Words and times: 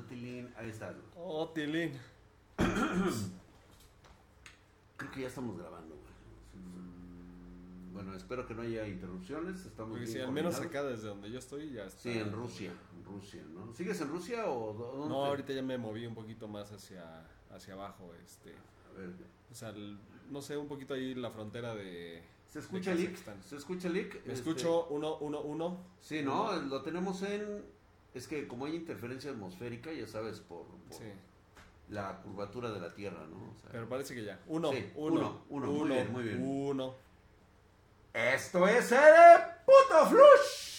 Tilín. 0.00 0.52
Ahí 0.56 0.70
está. 0.70 0.86
güey. 0.90 1.02
Oh, 1.16 1.48
Tilín. 1.50 1.92
Creo 4.96 5.10
que 5.10 5.20
ya 5.22 5.28
estamos 5.28 5.56
grabando, 5.58 5.94
güey. 5.96 6.12
Bueno, 7.92 8.14
espero 8.14 8.46
que 8.46 8.54
no 8.54 8.62
haya 8.62 8.86
interrupciones. 8.86 9.66
Estamos 9.66 9.90
Porque 9.92 10.04
bien 10.06 10.16
si 10.16 10.20
al 10.20 10.32
menos 10.32 10.58
acá 10.60 10.82
desde 10.82 11.08
donde 11.08 11.30
yo 11.30 11.38
estoy 11.38 11.70
ya 11.72 11.84
está. 11.84 12.00
Sí, 12.02 12.18
en 12.18 12.32
Rusia, 12.32 12.72
en 12.96 13.04
Rusia, 13.04 13.42
¿no? 13.52 13.72
¿Sigues 13.74 14.00
en 14.00 14.08
Rusia 14.08 14.46
o 14.48 14.72
dó- 14.74 14.92
dónde? 14.98 15.08
No, 15.08 15.24
ahorita 15.26 15.52
ya 15.52 15.62
me 15.62 15.76
moví 15.76 16.06
un 16.06 16.14
poquito 16.14 16.48
más 16.48 16.72
hacia, 16.72 17.26
hacia 17.50 17.74
abajo, 17.74 18.10
este. 18.24 18.54
A 18.88 18.98
ver, 18.98 19.10
O 19.50 19.54
sea, 19.54 19.68
el- 19.70 19.98
no 20.30 20.40
sé, 20.40 20.56
un 20.56 20.68
poquito 20.68 20.94
ahí 20.94 21.14
la 21.14 21.30
frontera 21.30 21.74
de... 21.74 22.22
¿se 22.48 22.58
escucha 22.60 22.92
el 22.92 22.98
leak? 22.98 23.16
¿Se 23.42 23.56
escucha 23.56 23.88
el 23.88 23.94
leak? 23.94 24.12
Me 24.26 24.32
Este, 24.32 24.32
escucho 24.32 24.86
uno, 24.88 25.16
uno, 25.18 25.40
uno. 25.42 25.78
Sí, 26.00 26.22
¿no? 26.22 26.52
Lo 26.62 26.80
tenemos 26.82 27.22
en... 27.22 27.62
Es 28.14 28.28
que 28.28 28.46
como 28.46 28.66
hay 28.66 28.76
interferencia 28.76 29.30
atmosférica, 29.30 29.92
ya 29.92 30.06
sabes, 30.06 30.40
por, 30.40 30.66
por 30.66 30.98
Sí, 30.98 31.04
la 31.88 32.20
curvatura 32.22 32.70
de 32.70 32.80
la 32.80 32.94
Tierra, 32.94 33.26
¿no? 33.26 33.52
O 33.52 33.54
sea, 33.60 33.70
pero 33.70 33.88
parece 33.88 34.14
que 34.14 34.24
ya. 34.24 34.40
Uno, 34.46 34.70
Sí, 34.72 34.90
uno, 34.94 35.44
uno, 35.48 35.70
uno, 35.70 35.72
muy 35.72 35.88
bien, 35.88 36.12
muy 36.12 36.22
bien. 36.22 36.42
Uno. 36.42 36.94
Esto 38.12 38.68
es 38.68 38.92
el 38.92 39.00
puto 39.64 40.06
flush 40.10 40.72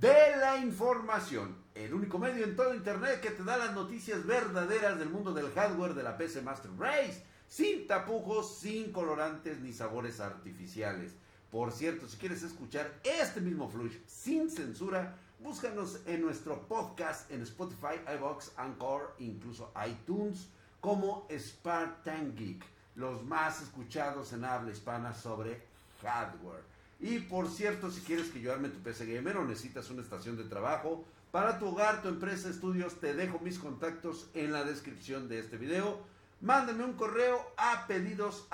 de 0.00 0.36
la 0.38 0.58
información. 0.58 1.56
El 1.74 1.94
único 1.94 2.18
medio 2.18 2.44
en 2.44 2.54
todo 2.54 2.74
internet 2.74 3.20
que 3.20 3.30
te 3.30 3.42
da 3.42 3.56
las 3.56 3.72
noticias 3.74 4.26
verdaderas 4.26 4.98
del 4.98 5.08
mundo 5.08 5.32
del 5.32 5.50
hardware 5.52 5.94
de 5.94 6.02
la 6.02 6.18
PC 6.18 6.42
Master 6.42 6.70
Race. 6.78 7.24
Sin 7.48 7.86
tapujos, 7.86 8.58
sin 8.58 8.92
colorantes 8.92 9.60
ni 9.60 9.72
sabores 9.72 10.20
artificiales. 10.20 11.14
Por 11.54 11.70
cierto, 11.70 12.08
si 12.08 12.16
quieres 12.16 12.42
escuchar 12.42 12.92
este 13.04 13.40
mismo 13.40 13.68
flush 13.68 13.94
sin 14.08 14.50
censura, 14.50 15.16
búscanos 15.38 16.00
en 16.04 16.20
nuestro 16.20 16.66
podcast 16.66 17.30
en 17.30 17.42
Spotify, 17.42 17.94
iBox, 18.16 18.50
Anchor, 18.56 19.14
incluso 19.20 19.72
iTunes, 19.86 20.48
como 20.80 21.28
Spartan 21.30 22.34
Geek, 22.34 22.64
los 22.96 23.22
más 23.22 23.62
escuchados 23.62 24.32
en 24.32 24.44
habla 24.44 24.72
hispana 24.72 25.14
sobre 25.14 25.62
hardware. 26.02 26.64
Y 26.98 27.20
por 27.20 27.48
cierto, 27.48 27.88
si 27.88 28.00
quieres 28.00 28.30
que 28.30 28.40
yo 28.40 28.52
arme 28.52 28.68
tu 28.68 28.80
PC 28.80 29.06
Gamer 29.06 29.36
o 29.36 29.44
necesitas 29.44 29.88
una 29.90 30.02
estación 30.02 30.36
de 30.36 30.42
trabajo 30.42 31.04
para 31.30 31.60
tu 31.60 31.68
hogar, 31.68 32.02
tu 32.02 32.08
empresa, 32.08 32.48
estudios, 32.48 32.98
te 32.98 33.14
dejo 33.14 33.38
mis 33.38 33.60
contactos 33.60 34.28
en 34.34 34.50
la 34.50 34.64
descripción 34.64 35.28
de 35.28 35.38
este 35.38 35.56
video. 35.56 36.00
Mándame 36.40 36.82
un 36.82 36.94
correo 36.94 37.46
a 37.56 37.86
pedidos. 37.86 38.48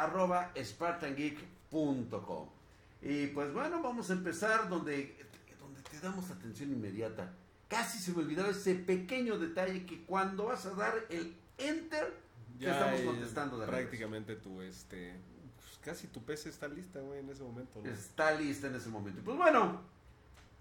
Y 3.03 3.29
pues 3.29 3.53
bueno, 3.53 3.83
vamos 3.83 4.11
a 4.11 4.13
empezar 4.13 4.69
donde, 4.69 5.17
donde 5.59 5.83
te 5.83 5.99
damos 6.01 6.31
atención 6.31 6.73
inmediata. 6.73 7.33
Casi 7.69 7.99
se 7.99 8.13
me 8.13 8.19
olvidaba 8.19 8.51
ese 8.51 8.75
pequeño 8.75 9.39
detalle 9.39 9.87
que 9.87 10.05
cuando 10.05 10.47
vas 10.47 10.67
a 10.67 10.71
dar 10.71 10.95
el 11.09 11.37
enter, 11.57 12.13
te 12.59 12.71
estamos 12.71 13.01
contestando 13.03 13.59
de 13.59 13.67
regreso. 13.67 13.89
Prácticamente 13.89 14.37
tu, 14.37 14.61
este... 14.61 15.15
pues, 15.57 15.79
casi 15.83 16.09
tu 16.09 16.23
PC 16.23 16.51
está 16.51 16.69
lista, 16.69 17.01
güey, 17.01 17.21
en 17.21 17.31
ese 17.31 17.43
momento, 17.43 17.81
¿no? 17.83 17.91
Está 17.91 18.33
lista 18.33 18.67
en 18.67 18.75
ese 18.75 18.89
momento. 18.89 19.23
Pues 19.25 19.37
bueno, 19.37 19.81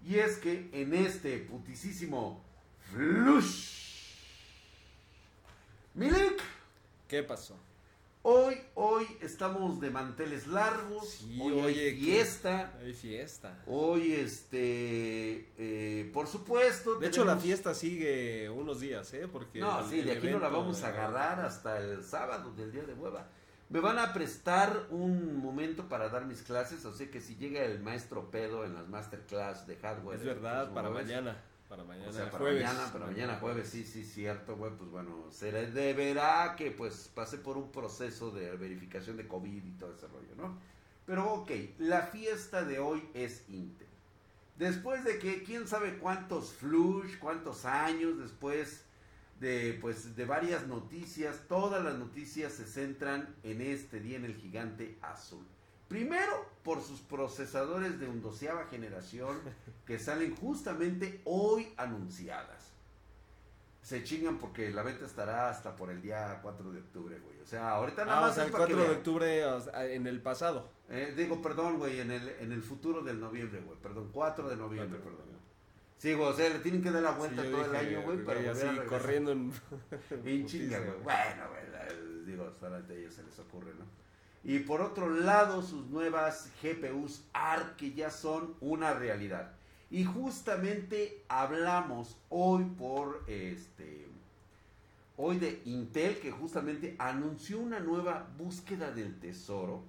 y 0.06 0.16
es 0.16 0.38
que 0.38 0.70
en 0.72 0.94
este 0.94 1.38
putisísimo 1.38 2.42
flush. 2.92 3.80
Milik, 5.94 6.40
¿Qué 7.08 7.24
pasó? 7.24 7.58
Hoy, 8.22 8.56
hoy 8.74 9.06
estamos 9.20 9.80
de 9.80 9.90
manteles 9.90 10.46
largos. 10.46 11.08
Sí, 11.08 11.38
hoy 11.40 11.52
hay 11.58 11.64
oye, 11.64 11.94
¿qué? 11.94 12.00
fiesta. 12.00 12.72
Hay 12.80 12.92
fiesta. 12.92 13.62
Hoy, 13.66 14.12
este, 14.14 15.48
eh, 15.58 16.10
por 16.12 16.26
supuesto. 16.26 16.96
De 16.96 17.06
hecho, 17.08 17.24
la 17.24 17.36
fiesta 17.36 17.74
sigue 17.74 18.48
unos 18.50 18.80
días, 18.80 19.12
¿eh? 19.14 19.28
Porque 19.30 19.60
No, 19.60 19.80
el- 19.80 19.86
sí, 19.90 20.02
de 20.02 20.12
aquí 20.12 20.28
no 20.28 20.38
la 20.38 20.48
vamos 20.48 20.82
a 20.82 20.88
agarrar 20.88 21.40
hasta 21.40 21.78
el 21.78 22.02
sábado 22.04 22.52
del 22.54 22.72
día 22.72 22.82
de 22.82 22.94
hueva. 22.94 23.28
Me 23.68 23.78
van 23.78 24.00
a 24.00 24.12
prestar 24.12 24.86
un 24.90 25.36
momento 25.36 25.88
para 25.88 26.08
dar 26.08 26.26
mis 26.26 26.42
clases, 26.42 26.84
sea 26.92 27.08
que 27.08 27.20
si 27.20 27.36
llega 27.36 27.62
el 27.64 27.78
maestro 27.80 28.28
pedo 28.28 28.64
en 28.64 28.74
las 28.74 28.88
masterclass 28.88 29.64
de 29.68 29.76
hardware. 29.76 30.18
Es 30.18 30.24
verdad, 30.24 30.74
para 30.74 30.90
mañana. 30.90 31.40
Para 31.70 31.84
mañana, 31.84 32.08
O 32.08 32.12
sea, 32.12 32.24
para 32.32 32.38
jueves. 32.38 32.64
mañana, 32.64 32.92
para 32.92 33.06
mañana 33.06 33.36
jueves, 33.36 33.68
sí, 33.68 33.84
sí, 33.84 34.04
cierto, 34.04 34.56
güey, 34.56 34.72
pues 34.76 34.90
bueno, 34.90 35.26
se 35.30 35.52
le 35.52 35.70
deberá 35.70 36.56
que 36.56 36.72
pues 36.72 37.08
pase 37.14 37.38
por 37.38 37.56
un 37.56 37.70
proceso 37.70 38.32
de 38.32 38.56
verificación 38.56 39.16
de 39.16 39.28
COVID 39.28 39.64
y 39.64 39.70
todo 39.78 39.94
ese 39.94 40.08
rollo, 40.08 40.34
¿no? 40.36 40.58
Pero 41.06 41.32
ok, 41.32 41.52
la 41.78 42.02
fiesta 42.02 42.64
de 42.64 42.80
hoy 42.80 43.08
es 43.14 43.44
Intel. 43.48 43.86
Después 44.56 45.04
de 45.04 45.20
que 45.20 45.44
quién 45.44 45.68
sabe 45.68 45.98
cuántos 45.98 46.52
flush, 46.54 47.18
cuántos 47.20 47.64
años 47.64 48.18
después 48.18 48.82
de 49.38 49.78
pues 49.80 50.16
de 50.16 50.24
varias 50.24 50.66
noticias, 50.66 51.42
todas 51.46 51.84
las 51.84 51.94
noticias 51.94 52.52
se 52.52 52.66
centran 52.66 53.32
en 53.44 53.60
este 53.60 54.00
día 54.00 54.16
en 54.16 54.24
el 54.24 54.34
gigante 54.34 54.98
azul. 55.02 55.46
Primero, 55.90 56.46
por 56.62 56.80
sus 56.80 57.00
procesadores 57.00 57.98
de 57.98 58.08
undoceava 58.08 58.66
generación 58.66 59.40
que 59.84 59.98
salen 59.98 60.36
justamente 60.36 61.20
hoy 61.24 61.74
anunciadas. 61.76 62.70
Se 63.82 64.04
chingan 64.04 64.38
porque 64.38 64.70
la 64.70 64.84
venta 64.84 65.04
estará 65.04 65.50
hasta 65.50 65.74
por 65.74 65.90
el 65.90 66.00
día 66.00 66.38
4 66.42 66.70
de 66.70 66.78
octubre, 66.78 67.18
güey. 67.18 67.40
O 67.40 67.44
sea, 67.44 67.70
ahorita 67.72 68.04
nada 68.04 68.18
Ah, 68.18 68.20
más 68.20 68.30
o 68.30 68.34
sea, 68.36 68.44
el 68.44 68.52
para 68.52 68.66
que 68.66 68.74
4 68.74 68.76
de 68.82 68.88
vean. 68.88 68.98
octubre 68.98 69.44
o 69.46 69.60
sea, 69.60 69.86
en 69.86 70.06
el 70.06 70.22
pasado. 70.22 70.70
Eh, 70.90 71.12
digo, 71.16 71.42
perdón, 71.42 71.78
güey, 71.78 71.98
en 71.98 72.12
el, 72.12 72.28
en 72.38 72.52
el 72.52 72.62
futuro 72.62 73.02
del 73.02 73.18
noviembre, 73.18 73.60
güey. 73.60 73.76
Perdón, 73.80 74.10
4 74.12 74.48
de 74.48 74.56
noviembre, 74.56 75.00
perdón. 75.00 75.28
Sí, 75.98 76.14
güey, 76.14 76.28
o 76.28 76.32
sea, 76.32 76.48
le 76.50 76.60
tienen 76.60 76.84
que 76.84 76.92
dar 76.92 77.02
la 77.02 77.10
vuelta 77.10 77.42
todo 77.42 77.64
el 77.64 77.74
año, 77.74 78.02
güey, 78.02 78.24
para 78.24 78.38
volver 78.38 78.50
así 78.68 78.78
a 78.78 78.84
corriendo 78.84 79.32
en... 79.32 79.52
En 80.24 80.46
chinga, 80.46 80.78
güey. 80.78 81.00
Bueno, 81.02 81.42
güey, 81.50 82.24
digo, 82.26 82.48
solamente 82.60 82.92
a 82.92 82.96
ellos 82.96 83.12
se 83.12 83.24
les 83.24 83.36
ocurre, 83.40 83.72
¿no? 83.76 83.84
Y 84.42 84.60
por 84.60 84.80
otro 84.80 85.10
lado, 85.10 85.62
sus 85.62 85.86
nuevas 85.88 86.50
GPUs 86.62 87.24
ARC 87.32 87.76
que 87.76 87.92
ya 87.92 88.10
son 88.10 88.54
una 88.60 88.94
realidad. 88.94 89.52
Y 89.90 90.04
justamente 90.04 91.24
hablamos 91.28 92.16
hoy 92.28 92.64
por 92.64 93.24
este. 93.26 94.06
Hoy 95.16 95.38
de 95.38 95.60
Intel 95.66 96.18
que 96.20 96.30
justamente 96.30 96.96
anunció 96.98 97.58
una 97.58 97.80
nueva 97.80 98.28
búsqueda 98.38 98.90
del 98.92 99.18
tesoro. 99.18 99.82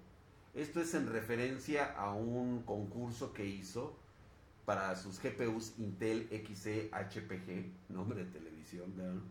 Esto 0.54 0.82
es 0.82 0.94
en 0.96 1.10
referencia 1.10 1.94
a 1.96 2.14
un 2.14 2.64
concurso 2.64 3.32
que 3.32 3.46
hizo 3.46 3.96
para 4.66 4.96
sus 4.98 5.22
GPUs 5.22 5.76
Intel 5.78 6.28
XE 6.30 6.90
HPG, 6.92 7.94
nombre 7.94 8.26
de 8.26 8.32
televisión, 8.32 8.94
¿no? 8.98 9.22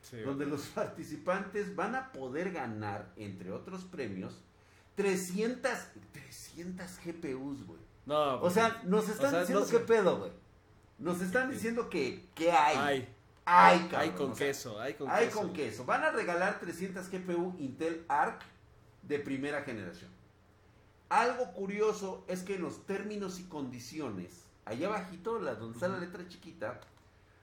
Sí, 0.00 0.20
donde 0.20 0.46
los 0.46 0.62
participantes 0.68 1.76
van 1.76 1.94
a 1.94 2.10
poder 2.12 2.52
ganar, 2.52 3.12
entre 3.16 3.52
otros 3.52 3.84
premios, 3.84 4.42
300, 4.94 5.70
300 6.12 6.86
GPUs, 7.04 7.66
güey. 7.66 7.80
No, 8.06 8.34
O 8.36 8.40
pues, 8.40 8.54
sea, 8.54 8.82
nos 8.84 9.08
están 9.08 9.28
o 9.28 9.30
sea, 9.30 9.40
diciendo 9.40 9.64
no 9.64 9.70
qué 9.70 9.78
pedo, 9.80 10.18
güey. 10.18 10.32
Nos 10.98 11.20
están 11.20 11.50
diciendo 11.50 11.88
que, 11.88 12.28
que 12.34 12.52
hay. 12.52 12.76
hay. 12.76 13.14
Hay, 13.46 13.78
Hay 13.80 13.88
cabrón, 13.88 14.16
con 14.16 14.30
o 14.32 14.34
sea, 14.36 14.46
queso, 14.46 14.80
hay 14.80 14.94
con 14.94 15.10
hay 15.10 15.26
queso. 15.26 15.38
con 15.38 15.52
queso. 15.52 15.84
Van 15.84 16.04
a 16.04 16.10
regalar 16.10 16.60
300 16.60 17.10
GPU 17.10 17.56
Intel 17.58 18.04
Arc 18.08 18.42
de 19.02 19.18
primera 19.18 19.62
generación. 19.62 20.10
Algo 21.08 21.52
curioso 21.52 22.24
es 22.28 22.42
que 22.42 22.54
en 22.54 22.62
los 22.62 22.86
términos 22.86 23.40
y 23.40 23.44
condiciones, 23.44 24.44
allá 24.64 24.86
abajito, 24.88 25.40
la, 25.40 25.54
donde 25.54 25.74
está 25.74 25.88
la 25.88 25.98
letra 25.98 26.28
chiquita, 26.28 26.80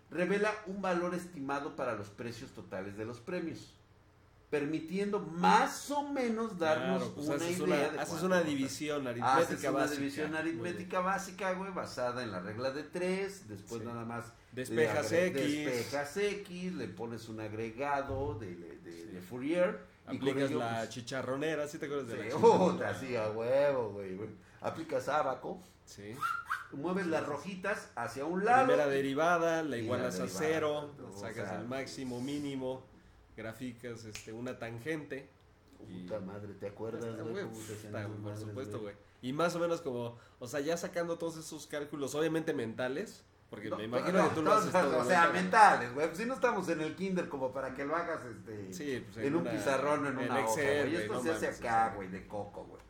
revela 0.10 0.54
un 0.68 0.82
valor 0.82 1.14
estimado 1.14 1.76
para 1.76 1.96
los 1.96 2.10
precios 2.10 2.52
totales 2.52 2.96
de 2.96 3.04
los 3.06 3.20
premios, 3.20 3.74
permitiendo 4.50 5.20
más 5.20 5.92
o 5.92 6.08
menos 6.10 6.58
darnos 6.58 7.00
Claro, 7.00 7.16
pues 7.16 7.28
una 7.28 7.36
haces 7.36 7.58
idea 7.60 7.64
una, 7.66 7.76
de 7.90 8.00
haces 8.00 8.24
una 8.24 8.42
división 8.42 9.08
aritmética 9.08 9.38
Haces 9.42 9.60
una 9.64 9.72
básica. 9.72 10.00
división 10.00 10.36
aritmética 10.36 11.00
básica, 11.02 11.52
güey, 11.54 11.72
basada 11.74 12.24
en 12.24 12.32
la 12.32 12.40
regla 12.40 12.72
de 12.72 12.84
tres, 12.84 13.48
después 13.50 13.82
Sí. 13.82 13.88
nada 13.88 14.06
más 14.06 14.26
Despejas 14.54 15.12
X. 15.12 15.34
Despejas 15.66 16.18
X, 16.18 16.74
le 16.74 16.88
pones 16.88 17.28
un 17.30 17.42
agregado 17.42 18.36
de, 18.40 18.56
de, 18.56 18.78
de- 18.78 18.92
Sí. 19.04 19.08
de 19.12 19.22
Fourier. 19.22 19.80
y 20.10 20.16
Aplicas 20.16 20.50
ello, 20.50 20.60
la 20.60 20.78
pues, 20.78 20.90
chicharronera, 20.92 21.68
¿sí 21.68 21.78
te 21.80 21.86
acuerdas 21.88 22.08
de 22.08 22.14
sí, 22.14 22.20
la 22.20 22.26
chicharronera? 22.36 23.00
sí, 23.00 23.16
a 23.18 23.30
huevo, 23.30 23.90
güey. 23.92 24.18
Aplicas 24.62 25.10
abaco, 25.10 25.62
Sí. 25.86 26.16
mueves 26.72 27.08
las 27.08 27.26
rojitas 27.26 27.90
hacia 27.96 28.24
un 28.24 28.46
lado. 28.46 28.66
Primera 28.68 28.88
derivada, 28.88 29.62
la 29.64 29.76
Y 29.76 29.82
la 29.82 29.86
igualas 29.86 30.20
a 30.22 30.28
cero, 30.30 30.94
o 31.06 31.20
sacas 31.20 31.50
sea, 31.50 31.60
el 31.60 31.68
máximo, 31.68 32.22
mínimo, 32.22 32.86
graficas 33.38 34.04
este, 34.04 34.34
una 34.34 34.58
tangente. 34.60 35.30
Puta 35.78 36.20
madre, 36.20 36.54
¿te 36.56 36.68
acuerdas, 36.68 37.16
güey? 37.22 37.46
por 38.24 38.38
supuesto, 38.38 38.80
güey. 38.82 38.96
Y 39.22 39.32
más 39.32 39.56
o 39.56 39.60
menos 39.60 39.82
como, 39.82 40.18
o 40.40 40.48
sea, 40.48 40.60
ya 40.60 40.76
sacando 40.76 41.18
todos 41.18 41.38
esos 41.38 41.68
cálculos, 41.68 42.16
obviamente 42.16 42.54
mentales, 42.54 43.24
porque 43.50 43.70
No, 43.70 43.78
me 43.78 43.86
imagino 43.86 44.18
no, 44.20 44.30
que 44.30 44.36
tú 44.36 44.42
lo 44.42 44.50
no, 44.52 44.58
haces 44.58 44.74
no, 44.74 44.82
todo. 44.82 45.00
O 45.00 45.06
sea, 45.06 45.30
mentales, 45.30 45.94
güey. 45.94 46.08
Pues 46.08 46.18
si 46.18 46.26
no 46.26 46.34
estamos 46.34 46.68
en 46.70 46.82
el 46.82 46.96
kinder 46.96 47.30
como 47.30 47.52
para 47.54 47.74
que 47.74 47.86
lo 47.86 47.96
hagas 47.96 48.20
este, 48.26 48.74
Sí, 48.74 49.06
pues, 49.14 49.26
en 49.26 49.36
un 49.36 49.42
una- 49.42 49.52
pizarrón 49.52 50.06
o 50.06 50.10
en 50.10 50.20
en 50.20 50.26
una 50.32 50.40
hoja, 50.40 50.62
Excel, 50.62 50.90
güey, 50.92 51.02
Esto 51.04 51.24
se 51.24 51.32
hace 51.32 51.48
acá, 51.48 51.94
güey, 51.96 52.10
de 52.10 52.28
coco, 52.28 52.66
güey. 52.66 52.82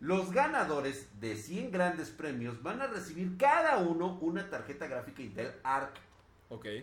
Los 0.00 0.30
ganadores 0.32 1.08
de 1.20 1.36
100 1.36 1.70
grandes 1.72 2.10
premios 2.10 2.62
van 2.62 2.80
a 2.80 2.86
recibir 2.86 3.36
cada 3.38 3.78
uno 3.78 4.18
una 4.20 4.48
tarjeta 4.50 4.86
gráfica 4.86 5.22
Intel 5.22 5.52
Arc 5.64 5.96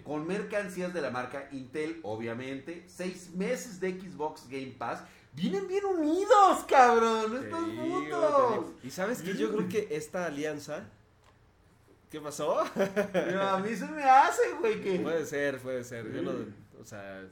Con 0.04 0.28
mercancías 0.28 0.94
de 0.94 1.02
la 1.02 1.10
marca 1.10 1.48
Intel, 1.52 2.00
obviamente, 2.04 2.84
seis 2.88 3.32
meses 3.34 3.80
de 3.80 4.00
Xbox 4.00 4.48
Game 4.50 4.76
Pass. 4.78 5.04
Vienen 5.34 5.68
bien 5.68 5.86
unidos, 5.86 6.64
cabrón, 6.68 7.36
estos. 7.44 8.66
Y 8.84 8.90
sabes 8.92 9.22
que 9.22 9.36
yo 9.36 9.52
creo 9.56 9.68
que 9.70 9.88
esta 9.96 10.26
alianza. 10.26 10.84
¿Qué 12.12 12.20
pasó? 12.22 12.60
A 12.60 13.58
mí 13.66 13.76
se 13.76 13.86
me 13.88 14.04
hace, 14.04 14.42
güey, 14.60 14.80
que... 14.82 15.00
puede 15.00 15.26
ser, 15.26 15.58
puede 15.60 15.84
ser. 15.84 16.12
Yo 16.14 16.22
no, 16.22 16.32
o 16.80 16.86
sea. 16.86 17.24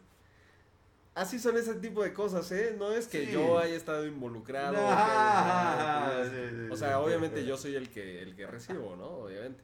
Así 1.14 1.38
son 1.40 1.58
ese 1.58 1.76
tipo 1.76 2.02
de 2.02 2.14
cosas, 2.14 2.50
¿eh? 2.54 2.74
No 2.80 2.92
es 2.94 3.08
que 3.08 3.26
Sí. 3.26 3.32
yo 3.34 3.60
haya 3.60 3.76
estado 3.76 4.06
involucrado. 4.08 4.74
Que- 4.74 6.30
sí, 6.30 6.56
sí, 6.56 6.68
o 6.72 6.76
sea, 6.78 7.00
obviamente 7.02 7.46
yo 7.46 7.58
soy 7.58 7.76
el 7.76 7.90
que, 7.90 8.22
el 8.22 8.36
que 8.36 8.48
recibo, 8.48 8.96
¿no? 8.96 9.06
Obviamente. 9.08 9.62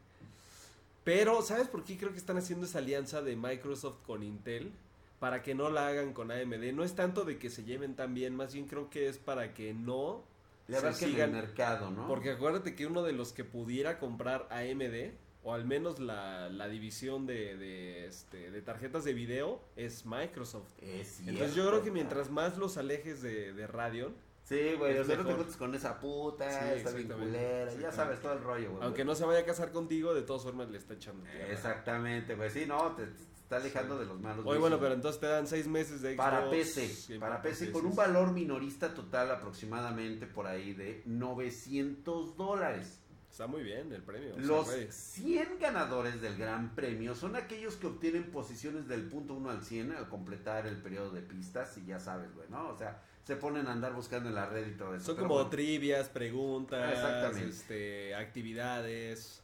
Pero, 1.07 1.41
¿sabes 1.41 1.69
por 1.69 1.85
qué 1.85 1.97
creo 1.97 2.11
que 2.11 2.17
están 2.17 2.37
haciendo 2.37 2.65
esa 2.65 2.79
alianza 2.79 3.21
de 3.21 3.37
Microsoft 3.37 3.99
con 4.05 4.23
Intel? 4.23 4.73
Para 5.19 5.41
que 5.41 5.55
no 5.55 5.69
la 5.69 5.87
hagan 5.87 6.11
con 6.11 6.31
AMD. 6.31 6.73
No 6.73 6.83
es 6.83 6.95
tanto 6.95 7.23
de 7.23 7.37
que 7.39 7.49
se 7.49 7.63
lleven 7.63 7.95
tan 7.95 8.13
bien, 8.13 8.35
más 8.35 8.53
bien 8.53 8.67
creo 8.67 8.89
que 8.89 9.07
es 9.07 9.17
para 9.17 9.53
que 9.53 9.73
no 9.73 10.25
Le 10.67 10.75
se 10.75 10.85
abarquen 10.85 11.09
el 11.09 11.15
sigan- 11.15 11.31
mercado, 11.31 11.91
¿no? 11.91 12.09
Porque 12.09 12.31
acuérdate 12.31 12.75
que 12.75 12.85
uno 12.87 13.03
de 13.03 13.13
los 13.13 13.31
que 13.31 13.45
pudiera 13.45 13.99
comprar 13.99 14.49
AMD, 14.51 15.13
o 15.45 15.53
al 15.53 15.63
menos 15.63 15.99
la, 15.99 16.49
la 16.49 16.67
división 16.67 17.25
de, 17.25 17.55
de, 17.55 18.05
este, 18.05 18.51
de 18.51 18.61
tarjetas 18.61 19.05
de 19.05 19.13
video, 19.13 19.61
es 19.77 20.05
Microsoft. 20.05 20.67
Es 20.81 21.07
cierto. 21.07 21.31
Entonces 21.31 21.55
yo 21.55 21.69
creo 21.69 21.83
que 21.85 21.91
mientras 21.91 22.29
más 22.29 22.57
los 22.57 22.75
alejes 22.75 23.21
de, 23.21 23.53
de 23.53 23.65
Radeon, 23.65 24.13
Sí, 24.47 24.75
güey, 24.77 24.97
o 24.97 25.03
sea, 25.03 25.17
no 25.17 25.25
te 25.25 25.33
juntes 25.33 25.57
con 25.57 25.75
esa 25.75 25.99
puta, 25.99 26.49
Sí, 26.49 26.55
está 26.55 26.91
bien 26.91 27.01
exactamente, 27.01 27.13
culera, 27.15 27.73
ya 27.73 27.91
sabes 27.91 28.21
todo 28.21 28.31
el 28.33 28.41
rollo, 28.41 28.71
güey. 28.71 28.83
aunque 28.83 29.03
no 29.03 29.13
se 29.13 29.25
vaya 29.25 29.39
a 29.39 29.45
casar 29.45 29.71
contigo, 29.73 30.13
de 30.13 30.21
todas 30.21 30.43
formas 30.43 30.69
le 30.69 30.77
está 30.77 30.93
echando 30.93 31.23
tierra. 31.25 31.51
Exactamente, 31.51 32.35
güey, 32.35 32.49
sí, 32.49 32.65
no, 32.65 32.93
te, 32.95 33.07
te 33.07 33.23
está 33.23 33.57
alejando 33.57 33.99
de 33.99 34.05
los 34.05 34.19
malos 34.21 34.39
Oye, 34.45 34.45
vicios. 34.45 34.59
bueno, 34.61 34.79
pero 34.79 34.93
entonces 34.93 35.19
te 35.19 35.27
dan 35.27 35.47
seis 35.47 35.67
meses 35.67 36.01
de 36.01 36.13
Xbox. 36.15 36.17
Para 36.29 36.49
PC, 36.49 37.19
para 37.19 37.41
PC, 37.41 37.71
con 37.73 37.85
un 37.85 37.95
valor 37.95 38.31
minorista 38.31 38.93
total 38.93 39.31
aproximadamente 39.31 40.27
por 40.27 40.47
ahí 40.47 40.73
de 40.73 41.01
900 41.05 42.37
dólares. 42.37 43.01
Está 43.29 43.47
muy 43.47 43.61
bien 43.63 43.91
el 43.91 44.01
premio. 44.01 44.31
o 44.33 44.37
sea, 44.37 44.45
Los 44.45 44.65
güey. 44.67 44.87
100 44.91 45.59
ganadores 45.59 46.21
del 46.21 46.37
Gran 46.37 46.73
Premio 46.73 47.13
son 47.13 47.35
aquellos 47.35 47.75
que 47.75 47.87
obtienen 47.87 48.31
posiciones 48.31 48.87
del 48.87 49.03
punto 49.09 49.33
1 49.33 49.49
al 49.51 49.63
100 49.63 49.91
al 49.91 50.09
completar 50.09 50.65
el 50.65 50.77
periodo 50.81 51.11
de 51.11 51.21
pistas 51.21 51.77
y 51.77 51.85
ya 51.85 51.99
sabes, 51.99 52.33
güey, 52.33 52.47
¿no? 52.49 52.69
O 52.69 52.77
sea, 52.77 53.03
se 53.27 53.35
ponen 53.35 53.67
a 53.67 53.73
andar 53.73 53.91
buscando 53.93 54.29
en 54.29 54.35
la 54.35 54.45
red 54.45 54.65
y 54.67 54.71
todo 54.77 54.95
eso. 54.95 55.07
Son 55.07 55.17
como 55.17 55.33
bueno, 55.33 55.49
trivias, 55.49 56.07
preguntas, 56.07 56.93
Exactamente. 56.93 57.49
este, 57.49 58.15
actividades. 58.15 59.43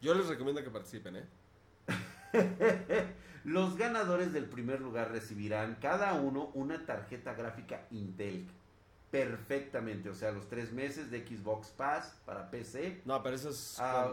Yo 0.00 0.14
les 0.14 0.26
recomiendo 0.26 0.64
que 0.64 0.70
participen, 0.70 1.16
¿eh? 1.16 1.24
Los 3.44 3.76
ganadores 3.76 4.32
del 4.32 4.46
primer 4.46 4.80
lugar 4.80 5.12
recibirán 5.12 5.76
cada 5.82 6.14
uno 6.14 6.50
una 6.54 6.86
tarjeta 6.86 7.34
gráfica 7.34 7.86
Intel. 7.90 8.48
Perfectamente, 9.10 10.08
o 10.08 10.14
sea, 10.14 10.32
los 10.32 10.48
tres 10.48 10.72
meses 10.72 11.10
de 11.10 11.26
Xbox 11.26 11.68
Pass 11.68 12.16
para 12.24 12.50
PC. 12.50 13.02
No, 13.04 13.22
pero 13.22 13.36
eso 13.36 13.50
es... 13.50 13.76
Ah, 13.80 14.10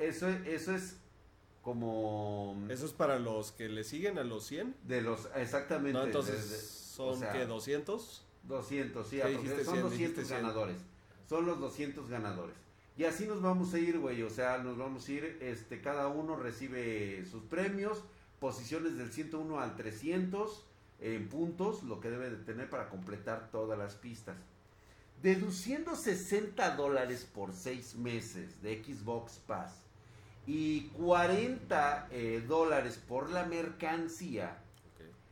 eso, 0.00 0.28
eso 0.28 0.74
es 0.74 0.96
como 1.62 2.60
Eso 2.70 2.86
es 2.86 2.92
para 2.92 3.20
los 3.20 3.52
que 3.52 3.68
le 3.68 3.84
siguen 3.84 4.18
a 4.18 4.24
los 4.24 4.46
100. 4.46 4.74
de 4.82 5.00
los 5.00 5.28
exactamente 5.36 5.96
No, 5.96 6.04
entonces 6.06 6.50
de- 6.50 6.56
de- 6.56 6.79
son 7.00 7.14
o 7.14 7.16
sea, 7.16 7.32
que 7.32 7.46
200. 7.46 8.26
200, 8.44 9.06
sí, 9.06 9.16
¿Qué 9.16 9.22
porque 9.22 9.36
dijiste? 9.38 9.64
son 9.64 9.74
100, 9.74 9.82
200 9.82 9.98
dijiste 9.98 10.24
100. 10.24 10.42
ganadores. 10.42 10.76
Son 11.28 11.46
los 11.46 11.60
200 11.60 12.08
ganadores. 12.08 12.56
Y 12.96 13.04
así 13.04 13.26
nos 13.26 13.40
vamos 13.40 13.72
a 13.72 13.78
ir, 13.78 13.98
güey, 13.98 14.22
o 14.22 14.30
sea, 14.30 14.58
nos 14.58 14.76
vamos 14.76 15.08
a 15.08 15.12
ir, 15.12 15.38
este, 15.40 15.80
cada 15.80 16.08
uno 16.08 16.36
recibe 16.36 17.24
sus 17.24 17.42
premios, 17.44 18.02
posiciones 18.40 18.96
del 18.98 19.10
101 19.10 19.60
al 19.60 19.76
300 19.76 20.66
en 21.00 21.28
puntos, 21.28 21.82
lo 21.82 22.00
que 22.00 22.10
debe 22.10 22.30
de 22.30 22.36
tener 22.36 22.68
para 22.68 22.88
completar 22.88 23.50
todas 23.50 23.78
las 23.78 23.94
pistas. 23.94 24.36
Deduciendo 25.22 25.96
60 25.96 26.76
dólares 26.76 27.26
por 27.32 27.52
6 27.52 27.96
meses 27.96 28.62
de 28.62 28.82
Xbox 28.82 29.38
Pass 29.46 29.82
y 30.46 30.88
40 30.88 32.08
eh, 32.10 32.44
dólares 32.46 32.98
por 33.06 33.30
la 33.30 33.44
mercancía. 33.44 34.58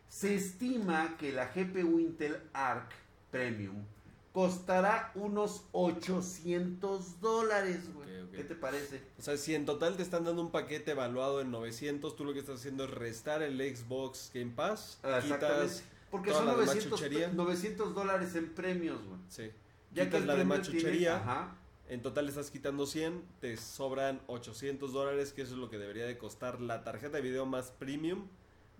Se 0.09 0.35
estima 0.35 1.17
que 1.19 1.33
la 1.33 1.47
GPU 1.55 1.99
Intel 2.01 2.37
Arc 2.53 2.91
Premium 3.31 3.85
costará 4.33 5.11
unos 5.15 5.65
800 5.73 7.21
dólares, 7.21 7.93
güey. 7.95 8.09
¿Qué 8.33 8.45
te 8.45 8.55
parece? 8.55 9.03
O 9.19 9.23
sea, 9.23 9.37
si 9.37 9.55
en 9.55 9.65
total 9.65 9.97
te 9.97 10.03
están 10.03 10.25
dando 10.25 10.43
un 10.43 10.51
paquete 10.53 10.93
evaluado 10.93 11.41
en 11.41 11.51
900, 11.51 12.15
tú 12.15 12.25
lo 12.25 12.33
que 12.33 12.39
estás 12.41 12.61
haciendo 12.61 12.85
es 12.85 12.91
restar 12.91 13.43
el 13.43 13.59
Xbox 13.59 14.31
Game 14.33 14.53
Pass, 14.55 14.99
Ah, 15.03 15.21
quitas... 15.23 15.83
Porque 16.11 16.31
toda 16.31 16.39
son 16.41 16.47
la 16.47 16.53
demás 16.53 16.67
900, 16.69 17.01
chuchería. 17.01 17.29
900 17.29 17.95
dólares 17.95 18.35
en 18.37 18.55
premios, 18.55 19.03
güey. 19.05 19.19
Sí. 19.29 19.51
Ya 19.93 20.05
quitas 20.05 20.21
el 20.21 20.27
la 20.27 20.35
premio 20.35 20.55
demás 20.55 20.69
tiene- 20.69 20.81
chuchería, 20.81 21.17
ajá, 21.17 21.57
en 21.89 22.03
total 22.03 22.27
le 22.27 22.31
estás 22.31 22.51
quitando 22.51 22.87
100, 22.87 23.23
te 23.41 23.57
sobran 23.57 24.21
800 24.27 24.93
dólares, 24.93 25.33
que 25.33 25.43
eso 25.43 25.55
es 25.55 25.59
lo 25.59 25.69
que 25.69 25.79
debería 25.79 26.05
de 26.07 26.17
costar 26.17 26.61
la 26.61 26.85
tarjeta 26.85 27.17
de 27.17 27.23
video 27.23 27.45
más 27.47 27.71
premium 27.73 28.27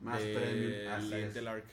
más 0.01 0.23
de 0.23 0.35
premium. 0.35 0.93
así 0.93 1.15
es. 1.15 1.47
Arc. 1.47 1.65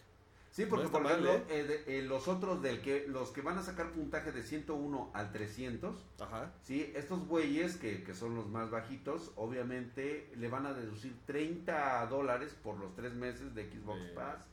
Sí, 0.52 0.66
porque 0.68 0.86
No 0.86 0.92
por 0.92 1.04
mal, 1.04 1.12
ejemplo, 1.26 1.54
eh, 1.54 1.64
de- 1.66 2.00
eh, 2.00 2.02
los 2.04 2.30
otros 2.30 2.62
del 2.62 2.80
que 2.80 3.06
los 3.10 3.32
que 3.32 3.42
van 3.42 3.58
a 3.58 3.62
sacar 3.64 3.92
puntaje 3.92 4.32
de 4.32 4.42
101 4.42 5.12
al 5.14 5.34
300, 5.34 5.98
Ajá. 6.18 6.54
sí, 6.64 6.94
estos 6.96 7.28
güeyes 7.28 7.76
que, 7.76 8.04
que 8.04 8.14
son 8.14 8.36
los 8.36 8.48
más 8.48 8.70
bajitos, 8.72 9.34
obviamente 9.36 10.32
le 10.38 10.48
van 10.48 10.66
a 10.66 10.74
deducir 10.74 11.14
30 11.26 12.06
dólares 12.08 12.56
por 12.64 12.78
los 12.80 12.96
tres 12.96 13.14
meses 13.16 13.54
de 13.54 13.70
Xbox 13.70 14.00
Eh, 14.02 14.12
Pass. 14.16 14.48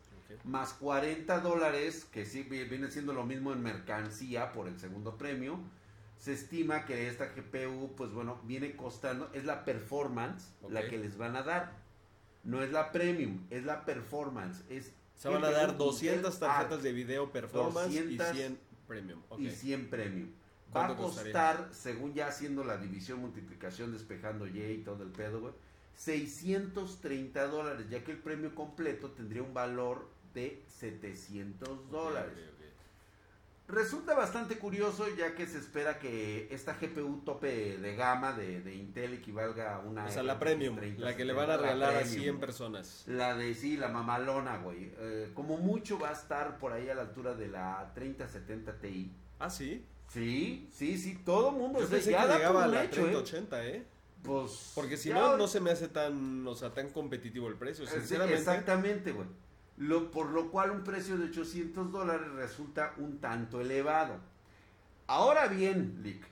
más 0.44 0.72
40 0.74 1.38
dólares, 1.40 2.04
que 2.06 2.24
sí 2.26 2.42
vi- 2.42 2.64
viene 2.64 2.90
siendo 2.90 3.12
lo 3.12 3.24
mismo 3.24 3.52
en 3.52 3.62
mercancía 3.62 4.50
por 4.52 4.66
el 4.66 4.78
segundo 4.80 5.16
premio. 5.16 5.60
Se 6.18 6.32
estima 6.32 6.84
que 6.84 7.06
esta 7.08 7.26
GPU, 7.26 7.94
pues 7.96 8.10
bueno, 8.12 8.40
viene 8.44 8.74
costando, 8.74 9.30
es 9.34 9.44
la 9.44 9.64
performance 9.64 10.52
la 10.68 10.88
que 10.88 10.98
les 10.98 11.16
van 11.16 11.36
a 11.36 11.42
dar. 11.42 11.81
No 12.44 12.62
es 12.62 12.72
la 12.72 12.90
premium, 12.90 13.46
es 13.50 13.64
la 13.64 13.84
performance. 13.84 14.64
Es 14.68 14.92
Se 15.16 15.28
van 15.28 15.44
a 15.44 15.50
dar 15.50 15.70
Intel 15.70 15.78
200 15.78 16.38
tarjetas 16.38 16.82
de 16.82 16.92
video 16.92 17.30
performance 17.30 17.94
200 17.94 18.30
y 18.30 18.36
100 18.36 18.58
premium. 18.86 19.22
Ok. 19.28 19.40
y 19.40 19.50
100 19.50 19.90
premium. 19.90 20.30
Va 20.74 20.86
a 20.86 20.96
costar, 20.96 21.68
según 21.72 22.14
ya 22.14 22.28
haciendo 22.28 22.64
la 22.64 22.78
división, 22.78 23.20
multiplicación, 23.20 23.92
despejando 23.92 24.46
Y 24.46 24.62
y 24.62 24.78
todo 24.78 25.02
el 25.02 25.10
pedo, 25.10 25.40
güey, 25.40 25.52
630 25.94 27.46
dólares, 27.48 27.86
ya 27.90 28.02
que 28.02 28.12
el 28.12 28.18
premio 28.18 28.54
completo 28.54 29.10
tendría 29.10 29.42
un 29.42 29.52
valor 29.52 30.08
de 30.32 30.64
700 30.68 31.90
dólares. 31.90 32.32
Resulta 33.72 34.14
bastante 34.14 34.58
curioso 34.58 35.06
ya 35.16 35.34
que 35.34 35.46
se 35.46 35.56
espera 35.58 35.98
que 35.98 36.46
esta 36.50 36.74
GPU 36.78 37.22
tope 37.24 37.78
de 37.78 37.96
gama 37.96 38.34
de, 38.34 38.60
de 38.60 38.74
Intel 38.74 39.14
equivalga 39.14 39.76
a 39.76 39.78
una... 39.78 40.04
O 40.04 40.10
sea, 40.10 40.22
la 40.22 40.38
premium, 40.38 40.76
30, 40.76 41.00
la 41.02 41.16
que 41.16 41.24
le 41.24 41.32
van 41.32 41.48
a 41.50 41.54
70, 41.56 41.56
la 41.56 41.72
regalar 41.72 41.96
a 41.96 42.00
premium. 42.00 42.22
100 42.22 42.40
personas. 42.40 43.04
La 43.06 43.34
de 43.34 43.54
sí, 43.54 43.78
la 43.78 43.88
mamalona, 43.88 44.58
güey. 44.58 44.92
Eh, 44.98 45.30
como 45.32 45.56
mucho 45.56 45.98
va 45.98 46.10
a 46.10 46.12
estar 46.12 46.58
por 46.58 46.74
ahí 46.74 46.90
a 46.90 46.94
la 46.94 47.00
altura 47.00 47.34
de 47.34 47.48
la 47.48 47.90
3070 47.94 48.78
Ti. 48.78 49.10
Ah, 49.38 49.48
sí. 49.48 49.82
Sí, 50.08 50.68
sí, 50.70 50.98
sí, 50.98 51.18
todo 51.24 51.50
mundo 51.52 51.80
Yo 51.80 51.86
se- 51.86 51.92
pensé 51.94 52.10
ya 52.10 52.22
que 52.22 52.28
da 52.28 52.36
llegaba 52.36 52.64
a 52.64 52.68
la 52.68 52.84
hecho, 52.84 53.00
¿eh? 53.00 53.04
3080, 53.04 53.66
¿eh? 53.66 53.86
Pues, 54.22 54.72
Porque 54.74 54.98
si 54.98 55.08
no, 55.08 55.38
no 55.38 55.48
se 55.48 55.60
me 55.60 55.70
hace 55.70 55.88
tan, 55.88 56.46
o 56.46 56.54
sea, 56.54 56.74
tan 56.74 56.90
competitivo 56.90 57.48
el 57.48 57.54
precio. 57.54 57.84
Eh, 57.86 57.88
Sinceramente, 57.88 58.38
exactamente, 58.38 59.12
güey. 59.12 59.26
Lo, 59.76 60.10
por 60.10 60.30
lo 60.30 60.50
cual 60.50 60.70
un 60.70 60.84
precio 60.84 61.16
de 61.16 61.26
800 61.26 61.90
dólares 61.90 62.30
resulta 62.32 62.94
un 62.98 63.18
tanto 63.18 63.60
elevado. 63.60 64.18
Ahora 65.06 65.46
bien, 65.48 66.00
Lick, 66.02 66.24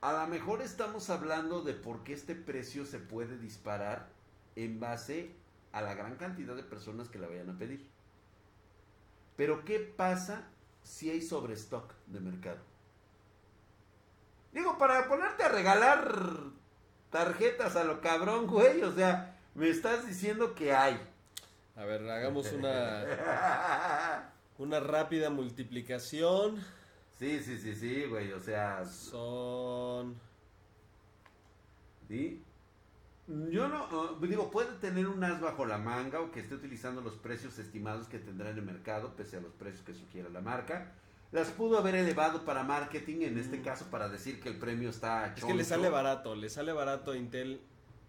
a 0.00 0.12
lo 0.12 0.26
mejor 0.28 0.62
estamos 0.62 1.10
hablando 1.10 1.62
de 1.62 1.74
por 1.74 2.04
qué 2.04 2.12
este 2.12 2.34
precio 2.34 2.86
se 2.86 2.98
puede 2.98 3.38
disparar 3.38 4.08
en 4.56 4.80
base 4.80 5.34
a 5.72 5.82
la 5.82 5.94
gran 5.94 6.16
cantidad 6.16 6.54
de 6.56 6.62
personas 6.62 7.08
que 7.08 7.18
la 7.18 7.28
vayan 7.28 7.50
a 7.50 7.58
pedir. 7.58 7.86
Pero 9.36 9.64
¿qué 9.64 9.78
pasa 9.78 10.48
si 10.82 11.10
hay 11.10 11.22
sobrestock 11.22 11.92
de 12.06 12.20
mercado? 12.20 12.58
Digo, 14.52 14.78
para 14.78 15.06
ponerte 15.08 15.44
a 15.44 15.48
regalar 15.48 16.42
tarjetas 17.10 17.76
a 17.76 17.84
lo 17.84 18.00
cabrón, 18.00 18.46
güey, 18.46 18.82
o 18.82 18.92
sea, 18.92 19.38
me 19.54 19.68
estás 19.68 20.06
diciendo 20.06 20.54
que 20.54 20.72
hay. 20.74 21.00
A 21.78 21.84
ver, 21.84 22.08
hagamos 22.10 22.50
una, 22.52 23.04
una 24.58 24.80
rápida 24.80 25.30
multiplicación. 25.30 26.56
Sí, 27.18 27.40
sí, 27.42 27.58
sí, 27.58 27.74
sí, 27.74 28.04
güey, 28.04 28.32
o 28.32 28.40
sea, 28.40 28.84
Son... 28.84 30.14
¿sí? 32.08 32.42
Yo 33.50 33.68
no, 33.68 34.14
digo, 34.20 34.50
puede 34.50 34.72
tener 34.78 35.06
un 35.06 35.22
as 35.22 35.38
bajo 35.40 35.66
la 35.66 35.76
manga 35.76 36.20
o 36.20 36.30
que 36.30 36.40
esté 36.40 36.54
utilizando 36.54 37.02
los 37.02 37.14
precios 37.16 37.58
estimados 37.58 38.08
que 38.08 38.18
tendrá 38.18 38.50
en 38.50 38.56
el 38.58 38.64
mercado, 38.64 39.14
pese 39.16 39.36
a 39.36 39.40
los 39.40 39.52
precios 39.52 39.82
que 39.84 39.92
sugiera 39.94 40.30
la 40.30 40.40
marca. 40.40 40.92
Las 41.30 41.48
pudo 41.50 41.76
haber 41.78 41.94
elevado 41.94 42.46
para 42.46 42.62
marketing, 42.62 43.20
en 43.22 43.38
este 43.38 43.58
Mm. 43.58 43.62
caso 43.64 43.84
para 43.90 44.08
decir 44.08 44.40
que 44.40 44.48
el 44.48 44.56
premio 44.58 44.88
está 44.88 45.26
Es 45.26 45.34
que 45.44 45.52
le 45.52 45.62
choncho. 45.62 45.64
sale 45.66 45.90
barato, 45.90 46.34
le 46.34 46.48
sale 46.48 46.72
barato 46.72 47.10
a 47.10 47.16
Intel 47.18 47.60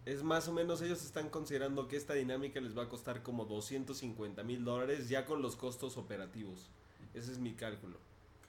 es 0.06 0.22
más 0.22 0.48
o 0.48 0.52
menos, 0.52 0.80
ellos 0.82 1.04
están 1.04 1.28
considerando 1.28 1.86
que 1.88 1.96
esta 1.96 2.14
dinámica 2.14 2.60
les 2.60 2.76
va 2.76 2.84
a 2.84 2.88
costar 2.88 3.22
como 3.22 3.44
250 3.44 4.42
mil 4.44 4.64
dólares 4.64 5.08
ya 5.08 5.24
con 5.26 5.42
los 5.42 5.56
costos 5.56 5.96
operativos. 5.96 6.68
Ese 7.14 7.32
es 7.32 7.38
mi 7.38 7.52
cálculo. 7.54 7.98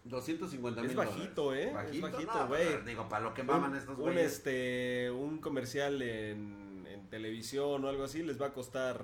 250 0.06 0.82
mil 0.82 0.90
Es 0.90 0.96
bajito, 0.96 1.54
¿eh? 1.54 1.72
¿Bajito? 1.74 2.08
Es 2.08 2.14
bajito, 2.14 2.34
No, 2.34 2.48
güey. 2.48 2.68
pero 2.68 2.84
Digo, 2.86 3.10
para 3.10 3.24
lo 3.26 3.34
que 3.34 3.44
maman 3.44 3.72
un, 3.72 3.78
estos 3.78 3.98
un, 3.98 4.04
güeyes. 4.04 4.32
este, 4.34 5.12
un 5.12 5.38
comercial 5.38 6.02
en, 6.02 6.86
en 6.90 7.08
televisión 7.10 7.84
o 7.86 7.88
algo 7.88 8.04
así 8.04 8.24
les 8.24 8.42
va 8.42 8.48
a 8.48 8.54
costar 8.54 9.04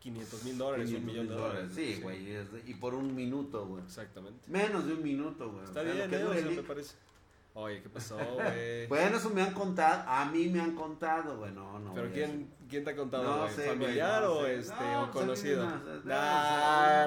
500 0.00 0.44
mil 0.44 0.56
dólares, 0.56 0.88
un 0.90 0.96
500 1.00 1.12
millón 1.12 1.28
de 1.28 1.34
dólares. 1.34 1.70
Sí, 1.74 2.00
güey. 2.02 2.30
es- 2.32 2.46
Y 2.66 2.74
por 2.74 2.94
un 2.94 3.14
minuto, 3.14 3.66
güey. 3.66 3.82
Exactamente. 3.84 4.40
Menos 4.50 4.86
de 4.86 4.94
un 4.94 5.02
minuto, 5.02 5.50
güey. 5.50 5.64
Está 5.64 5.80
O 5.80 5.84
sea, 5.84 5.92
bien, 5.92 6.10
que 6.10 6.16
¿eh? 6.16 6.24
O 6.24 6.32
sea, 6.32 6.42
me 6.50 6.62
parece. 6.62 6.94
Oye, 7.60 7.82
¿qué 7.82 7.88
pasó, 7.88 8.16
güey? 8.16 8.86
Bueno, 8.86 9.16
eso 9.16 9.30
me 9.30 9.42
han 9.42 9.52
contado. 9.52 10.04
A 10.08 10.26
mí 10.26 10.46
me 10.48 10.60
han 10.60 10.76
contado, 10.76 11.38
güey. 11.38 11.50
No, 11.50 11.80
no. 11.80 11.92
¿Pero 11.92 12.08
quién, 12.12 12.48
quién 12.70 12.84
te 12.84 12.90
ha 12.90 12.96
contado, 12.96 13.24
No 13.24 13.38
güey? 13.42 13.52
sé, 13.52 13.66
¿Familiar 13.66 14.22
no 14.22 14.32
o, 14.32 14.44
sé. 14.44 14.58
este, 14.58 14.74
No, 14.80 15.02
o 15.02 15.10
conocido? 15.10 15.68
Ah, 16.08 17.06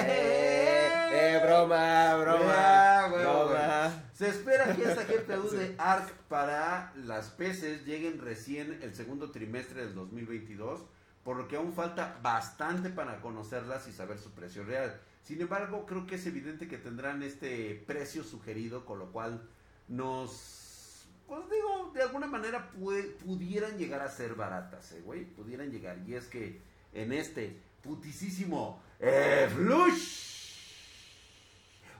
eh, 0.00 1.40
broma, 1.44 2.16
broma, 2.16 2.44
Ya, 2.52 3.08
güey, 3.10 3.22
broma. 3.22 4.02
Se 4.12 4.28
espera 4.28 4.74
que 4.74 4.82
esta 4.82 5.04
GPU 5.04 5.50
de 5.50 5.74
ARC 5.78 6.12
para 6.28 6.92
las 6.96 7.28
PCs 7.30 7.84
lleguen 7.86 8.20
recién 8.20 8.80
el 8.82 8.96
segundo 8.96 9.30
trimestre 9.30 9.82
del 9.84 9.94
2022, 9.94 10.80
por 11.22 11.36
lo 11.36 11.46
que 11.46 11.54
aún 11.56 11.72
falta 11.72 12.18
bastante 12.22 12.90
para 12.90 13.20
conocerlas 13.20 13.86
y 13.86 13.92
saber 13.92 14.18
su 14.18 14.32
precio 14.32 14.64
real. 14.64 15.00
Sin 15.22 15.40
embargo, 15.40 15.84
creo 15.86 16.06
que 16.06 16.14
es 16.14 16.26
evidente 16.26 16.68
que 16.68 16.78
tendrán 16.78 17.22
este 17.22 17.82
precio 17.86 18.24
sugerido, 18.24 18.86
con 18.86 18.98
lo 18.98 19.12
cual 19.12 19.46
nos, 19.88 21.06
pues 21.26 21.42
digo, 21.50 21.90
de 21.94 22.02
alguna 22.02 22.26
manera 22.26 22.70
pudieran 22.70 23.76
llegar 23.76 24.00
a 24.00 24.08
ser 24.08 24.34
baratas, 24.34 24.92
eh, 24.92 25.02
güey, 25.04 25.24
pudieran 25.24 25.70
llegar. 25.70 25.98
Y 26.06 26.14
es 26.14 26.26
que 26.26 26.60
en 26.92 27.12
este 27.12 27.60
putisísimo 27.82 28.82
eh, 29.00 29.48
Flush. 29.54 30.37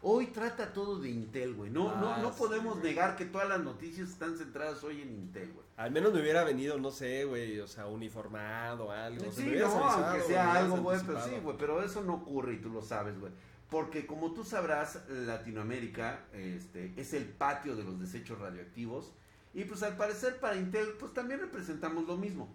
Hoy 0.03 0.27
trata 0.29 0.73
todo 0.73 0.99
de 1.01 1.11
Intel, 1.11 1.55
güey. 1.55 1.71
No, 1.71 1.97
no, 1.97 2.15
Ah, 2.15 2.19
no 2.23 2.31
sí, 2.33 2.37
podemos 2.39 2.83
negar 2.83 3.17
que 3.17 3.25
todas 3.25 3.49
las 3.49 3.61
noticias 3.61 4.09
están 4.11 4.37
centradas 4.37 4.83
hoy 4.85 5.03
en 5.03 5.13
Intel, 5.13 5.53
güey. 5.53 5.67
Al 5.77 5.91
menos 5.91 6.13
me 6.13 6.21
hubiera 6.21 6.45
venido, 6.45 6.79
no 6.79 6.91
sé, 6.91 7.25
güey, 7.25 7.59
o 7.61 7.67
sea, 7.69 7.87
uniformado, 7.87 8.91
algo. 8.93 9.29
o 9.29 9.33
sea, 9.33 9.45
me 9.45 9.53
Sí, 9.53 9.59
no, 9.59 9.67
avisado, 9.67 10.05
aunque 10.07 10.23
sea 10.27 10.53
algo, 10.55 10.77
güey, 10.79 10.99
pero 11.07 11.25
sí, 11.25 11.31
güey, 11.43 11.57
pero 11.59 11.83
eso 11.83 12.03
no 12.03 12.15
ocurre 12.15 12.55
y 12.55 12.59
tú 12.59 12.71
lo 12.71 12.83
sabes, 12.83 13.19
güey. 13.19 13.33
Porque 13.71 14.07
como 14.07 14.33
tú 14.33 14.45
sabrás, 14.45 15.01
Latinoamérica 15.09 16.25
este, 16.33 16.93
es 16.97 17.13
el 17.13 17.25
patio 17.25 17.77
de 17.77 17.85
los 17.85 18.01
desechos 18.01 18.39
radioactivos 18.39 19.13
y 19.55 19.65
pues 19.65 19.83
al 19.83 19.97
parecer 19.97 20.39
para 20.41 20.57
Intel 20.57 20.95
pues 20.99 21.13
también 21.13 21.41
representamos 21.41 22.07
lo 22.07 22.17
mismo. 22.17 22.49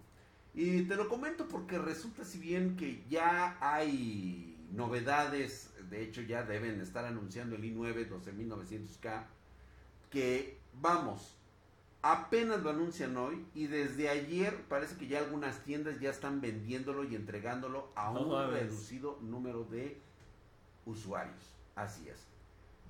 Y 0.54 0.82
te 0.82 0.96
lo 0.96 1.08
comento 1.08 1.46
porque 1.48 1.78
resulta 1.78 2.24
si 2.24 2.38
bien 2.38 2.76
que 2.76 3.04
ya 3.08 3.56
hay 3.60 4.56
novedades, 4.72 5.72
de 5.94 6.02
hecho 6.02 6.22
ya 6.22 6.42
deben 6.42 6.80
estar 6.80 7.04
anunciando 7.04 7.54
el 7.54 7.62
i9 7.62 8.08
12900K, 8.08 9.24
que 10.10 10.58
vamos, 10.80 11.36
apenas 12.02 12.62
lo 12.62 12.70
anuncian 12.70 13.16
hoy 13.16 13.46
y 13.54 13.68
desde 13.68 14.08
ayer 14.08 14.62
parece 14.68 14.96
que 14.96 15.06
ya 15.06 15.18
algunas 15.20 15.62
tiendas 15.62 16.00
ya 16.00 16.10
están 16.10 16.40
vendiéndolo 16.40 17.04
y 17.04 17.14
entregándolo 17.14 17.90
a 17.94 18.10
un 18.10 18.50
reducido 18.52 19.18
número 19.22 19.64
de 19.64 19.96
usuarios. 20.84 21.54
Así 21.76 22.08
es. 22.08 22.18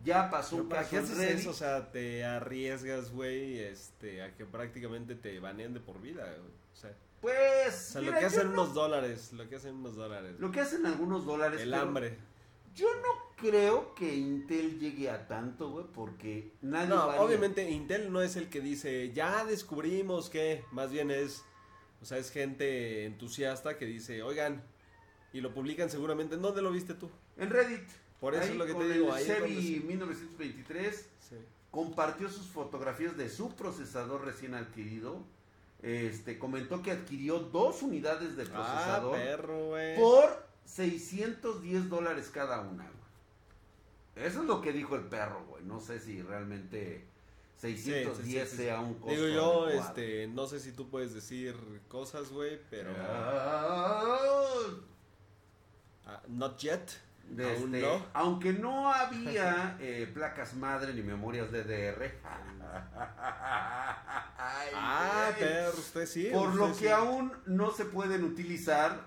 Ya 0.02 0.30
pasó 0.30 0.56
un 0.56 0.68
¿Para 0.68 0.80
caso 0.82 0.90
qué 0.90 0.96
en 0.98 1.04
haces 1.04 1.18
Reddit. 1.18 1.38
eso? 1.40 1.50
O 1.50 1.54
sea, 1.54 1.90
te 1.92 2.24
arriesgas, 2.24 3.10
güey, 3.12 3.58
este, 3.58 4.22
a 4.22 4.34
que 4.34 4.44
prácticamente 4.44 5.14
te 5.14 5.38
banean 5.40 5.72
de 5.74 5.80
por 5.80 6.00
vida, 6.00 6.24
güey. 6.24 6.52
O 6.72 6.76
sea, 6.76 6.94
Pues, 7.20 7.88
o 7.90 7.92
sea 7.92 8.00
mira, 8.02 8.14
lo 8.14 8.18
que 8.20 8.26
hacen 8.26 8.46
no- 8.48 8.52
unos 8.52 8.74
dólares, 8.74 9.32
lo 9.32 9.48
que 9.48 9.56
hacen 9.56 9.76
unos 9.76 9.94
dólares. 9.94 10.34
lo 10.38 10.50
que 10.50 10.60
hacen 10.60 10.84
algunos 10.84 11.24
dólares. 11.24 11.60
El 11.62 11.70
pero 11.70 11.82
hambre. 11.82 12.18
Yo 12.74 12.88
no 13.02 13.08
creo 13.36 13.94
que 13.94 14.14
Intel 14.14 14.78
llegue 14.80 15.10
a 15.10 15.26
tanto, 15.28 15.70
güey, 15.70 15.86
porque 15.94 16.52
nadie 16.62 16.88
No, 16.88 17.06
varía. 17.06 17.22
obviamente 17.22 17.70
Intel 17.70 18.12
no 18.12 18.20
es 18.22 18.36
el 18.36 18.48
que 18.48 18.60
dice, 18.60 19.12
ya 19.12 19.44
descubrimos 19.44 20.28
que, 20.30 20.64
más 20.72 20.90
bien 20.90 21.10
es, 21.10 21.44
o 22.02 22.04
sea, 22.04 22.18
es 22.18 22.30
gente 22.30 23.04
entusiasta 23.04 23.76
que 23.78 23.86
dice, 23.86 24.22
oigan, 24.22 24.62
y 25.32 25.40
lo 25.40 25.52
publican 25.54 25.90
seguramente, 25.90 26.34
¿en 26.34 26.42
dónde 26.42 26.62
lo 26.62 26.70
viste 26.70 26.94
tú? 26.94 27.10
En 27.36 27.50
Reddit. 27.50 27.88
Por 28.20 28.34
eso 28.34 28.44
ahí 28.44 28.50
es 28.50 28.56
lo 28.56 28.66
que 28.66 28.74
te 28.74 28.88
digo, 28.88 29.12
ahí 29.12 29.24
sí. 29.24 29.82
1923 29.86 31.08
Sí. 31.20 31.36
compartió 31.70 32.28
sus 32.28 32.46
fotografías 32.46 33.16
de 33.16 33.28
su 33.28 33.54
procesador 33.54 34.24
recién 34.24 34.54
adquirido. 34.54 35.22
Este, 35.82 36.38
comentó 36.38 36.80
que 36.82 36.90
adquirió 36.92 37.38
dos 37.40 37.82
unidades 37.82 38.36
de 38.36 38.44
Ah, 38.44 38.46
procesador 38.46 39.16
perro, 39.16 39.66
güey. 39.68 39.96
por 39.96 40.46
610 40.64 41.88
dólares 41.88 42.30
cada 42.32 42.60
una, 42.60 42.84
güey. 42.84 44.26
Eso 44.26 44.40
es 44.42 44.46
lo 44.46 44.60
que 44.60 44.72
dijo 44.72 44.94
el 44.96 45.02
perro, 45.04 45.44
güey. 45.46 45.64
No 45.64 45.80
sé 45.80 45.98
si 46.00 46.22
realmente 46.22 47.04
610 47.56 48.16
Sí, 48.16 48.22
sí, 48.24 48.30
sí, 48.44 48.46
sí. 48.50 48.56
sea 48.56 48.80
un 48.80 48.94
costo. 48.94 49.10
Digo 49.10 49.28
yo, 49.28 49.64
adecuado. 49.64 49.88
este, 49.88 50.26
no 50.28 50.46
sé 50.46 50.60
si 50.60 50.72
tú 50.72 50.88
puedes 50.88 51.12
decir 51.14 51.56
cosas, 51.88 52.30
güey, 52.30 52.60
pero... 52.70 52.90
Ah, 56.06 56.20
not 56.28 56.58
yet. 56.58 56.90
Aún 57.30 57.74
este, 57.74 57.80
no. 57.80 58.06
Aunque 58.12 58.52
no 58.52 58.92
había 58.92 59.78
eh, 59.80 60.06
placas 60.12 60.54
madre 60.54 60.92
ni 60.92 61.02
memorias 61.02 61.50
DDR. 61.50 62.12
Ay, 64.36 64.68
Ah, 64.74 65.30
perro, 65.38 65.78
usted 65.78 66.06
sí. 66.06 66.28
Por 66.32 66.48
usted 66.48 66.60
lo 66.60 66.76
que 66.76 66.92
aún 66.92 67.32
no 67.46 67.70
se 67.72 67.86
pueden 67.86 68.24
utilizar, 68.24 69.06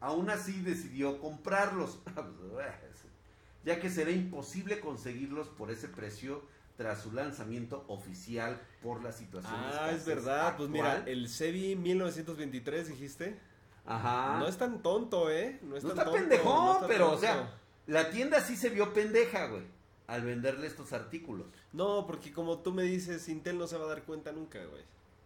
aún 0.00 0.30
así 0.30 0.60
decidió 0.62 1.20
comprarlos. 1.20 1.98
ya 3.64 3.80
que 3.80 3.90
será 3.90 4.10
imposible 4.10 4.80
conseguirlos 4.80 5.48
por 5.48 5.70
ese 5.70 5.88
precio 5.88 6.42
tras 6.76 7.02
su 7.02 7.12
lanzamiento 7.12 7.84
oficial 7.88 8.60
por 8.82 9.02
la 9.02 9.12
situación. 9.12 9.54
Ah, 9.56 9.90
es 9.92 10.04
verdad. 10.04 10.56
Pues 10.56 10.68
mira, 10.68 11.04
el 11.06 11.28
Sevi 11.28 11.76
1923, 11.76 12.88
dijiste. 12.88 13.38
Ajá. 13.86 14.38
No 14.38 14.48
es 14.48 14.56
tan 14.56 14.82
tonto, 14.82 15.30
¿eh? 15.30 15.58
No, 15.62 15.76
es 15.76 15.84
No 15.84 15.90
tan 15.90 15.98
está 15.98 16.04
tonto, 16.04 16.18
pendejón, 16.20 16.64
no 16.64 16.72
está 16.74 16.86
pero, 16.86 17.12
o 17.12 17.18
sea, 17.18 17.52
la 17.86 18.10
tienda 18.10 18.40
sí 18.40 18.56
se 18.56 18.70
vio 18.70 18.92
pendeja, 18.94 19.46
güey, 19.46 19.62
al 20.06 20.22
venderle 20.22 20.66
estos 20.66 20.92
artículos. 20.92 21.46
No, 21.72 22.06
porque 22.06 22.32
como 22.32 22.58
tú 22.58 22.72
me 22.72 22.82
dices, 22.82 23.28
Intel 23.28 23.58
no 23.58 23.66
se 23.66 23.76
va 23.76 23.84
a 23.84 23.88
dar 23.88 24.02
cuenta 24.02 24.32
nunca, 24.32 24.64
güey. 24.64 24.82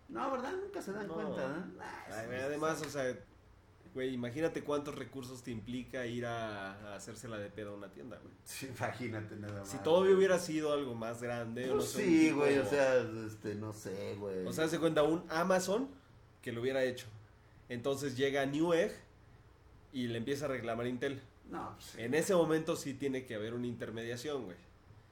No, 0.09 0.31
¿verdad? 0.33 0.53
Nunca 0.61 0.83
se 0.83 0.93
dan 0.93 1.07
No. 1.07 1.15
cuenta, 1.15 1.43
¿eh? 1.45 1.83
Ay, 2.11 2.41
Además, 2.41 2.83
o 2.83 2.91
sea, 2.91 3.17
güey, 3.99 4.15
imagínate 4.15 4.63
cuántos 4.63 4.95
recursos 4.95 5.43
te 5.43 5.51
implica 5.51 6.07
ir 6.07 6.25
a, 6.25 6.93
a 6.93 6.95
hacérsela 6.95 7.37
de 7.37 7.51
pedo 7.51 7.73
a 7.73 7.77
una 7.77 7.91
tienda, 7.93 8.17
güey. 8.23 8.33
Sí, 8.45 8.71
imagínate 8.79 9.35
nada 9.35 9.59
más. 9.61 9.69
Si 9.69 9.79
todavía 9.79 10.15
hubiera 10.17 10.39
sido 10.39 10.73
algo 10.73 10.95
más 10.95 11.21
grande, 11.21 11.65
o 11.65 11.69
no 11.69 11.75
Pues 11.79 11.91
sí, 11.91 12.31
güey, 12.31 12.59
o 12.59 12.65
sea, 12.65 12.97
este, 13.27 13.57
no 13.57 13.73
sé, 13.73 14.15
güey. 14.17 14.47
O 14.47 14.53
sea, 14.53 14.69
se 14.69 14.79
cuenta 14.79 15.03
un 15.03 15.25
Amazon 15.29 15.89
que 16.43 16.53
lo 16.53 16.61
hubiera 16.61 16.85
hecho. 16.85 17.07
Entonces 17.69 18.17
llega 18.17 18.47
Newegg 18.47 18.93
y 19.93 20.07
le 20.07 20.19
empieza 20.19 20.45
a 20.45 20.49
reclamar 20.49 20.87
Intel. 20.87 21.21
no, 21.51 21.73
pues, 21.75 21.87
sí. 21.91 22.01
En 22.01 22.15
ese 22.15 22.35
momento 22.37 22.77
sí 22.77 22.95
tiene 22.95 23.27
que 23.27 23.35
haber 23.35 23.53
una 23.55 23.67
intermediación, 23.67 24.45
güey. 24.45 24.57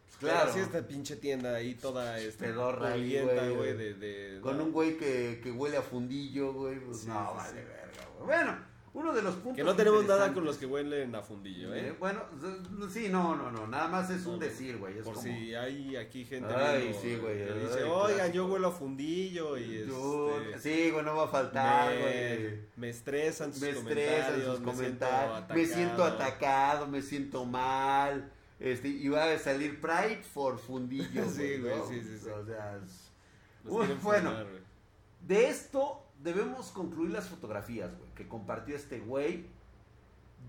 Pues 0.04 0.16
claro. 0.18 0.50
Así 0.50 0.60
esta 0.60 0.86
pinche 0.86 1.16
tienda 1.16 1.56
ahí 1.56 1.74
toda 1.74 2.20
este, 2.20 2.46
Pedorra 2.46 2.92
ahí, 2.92 3.00
polvienta, 3.00 3.42
güey. 3.48 3.56
güey, 3.56 3.76
de, 3.76 3.94
de- 3.94 4.40
Con 4.40 4.58
no. 4.58 4.64
un 4.66 4.72
güey 4.72 4.96
que, 4.96 5.40
que 5.42 5.50
huele 5.50 5.76
a 5.76 5.82
fundillo, 5.82 6.52
güey, 6.52 6.78
pues 6.78 7.00
Sí, 7.00 7.08
no, 7.08 7.34
vale 7.34 7.50
sí. 7.60 7.66
verga, 7.66 8.08
güey. 8.16 8.26
Bueno, 8.26 8.75
uno 8.96 9.12
de 9.12 9.20
los 9.20 9.34
puntos 9.34 9.56
Que 9.56 9.62
no 9.62 9.76
tenemos 9.76 10.06
nada 10.06 10.32
con 10.32 10.44
los 10.46 10.56
que 10.56 10.64
huelen 10.64 11.14
a 11.14 11.20
fundillo, 11.20 11.74
Eh, 11.74 11.88
¿eh? 11.88 11.96
Bueno, 12.00 12.22
sí, 12.90 13.08
no, 13.10 13.36
no, 13.36 13.50
no, 13.50 13.66
nada 13.66 13.88
más 13.88 14.08
es 14.08 14.24
un 14.24 14.38
decir, 14.38 14.78
güey, 14.78 14.94
Por 15.02 15.14
como... 15.14 15.22
si 15.22 15.54
hay 15.54 15.96
aquí 15.96 16.24
gente 16.24 16.52
Ay, 16.54 16.96
sí, 17.00 17.16
güey, 17.16 17.44
que 17.44 17.52
ay, 17.52 17.60
dice, 17.60 17.84
oigan, 17.84 18.32
yo 18.32 18.46
huelo 18.46 18.68
a 18.68 18.72
fundillo 18.72 19.58
y 19.58 19.76
este, 19.80 20.58
sí, 20.60 20.90
güey, 20.90 21.04
no 21.04 21.14
va 21.14 21.24
a 21.24 21.28
faltar, 21.28 21.94
me, 21.94 22.00
güey. 22.00 22.58
me 22.76 22.88
estresan 22.88 23.52
sus 23.52 23.60
me 23.60 23.68
estresan 23.70 24.24
comentarios, 24.24 24.56
sus 24.56 24.60
me 24.60 24.64
comentarios, 24.72 25.36
siento 25.36 25.54
me 25.54 25.66
siento 25.66 26.04
atacado. 26.04 26.86
me 26.86 27.02
siento 27.02 27.44
mal, 27.44 28.32
este, 28.58 28.88
y 28.88 29.08
va 29.10 29.30
a 29.30 29.38
salir 29.38 29.78
Pride 29.78 30.22
for 30.22 30.58
fundillo, 30.58 31.22
Sí, 31.36 31.58
güey, 31.58 31.76
¿no? 31.76 31.86
sí, 31.86 32.00
sí, 32.00 32.18
sí. 32.18 32.30
O 32.30 32.46
sea, 32.46 32.78
es- 32.82 33.12
bueno. 34.02 34.32
de 35.20 35.48
esto 35.50 36.05
debemos 36.22 36.70
concluir 36.70 37.10
las 37.12 37.28
fotografías, 37.28 37.96
güey, 37.96 38.10
que 38.14 38.28
compartió 38.28 38.76
este 38.76 39.00
güey. 39.00 39.46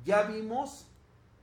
Ya 0.06 0.24
vimos 0.24 0.88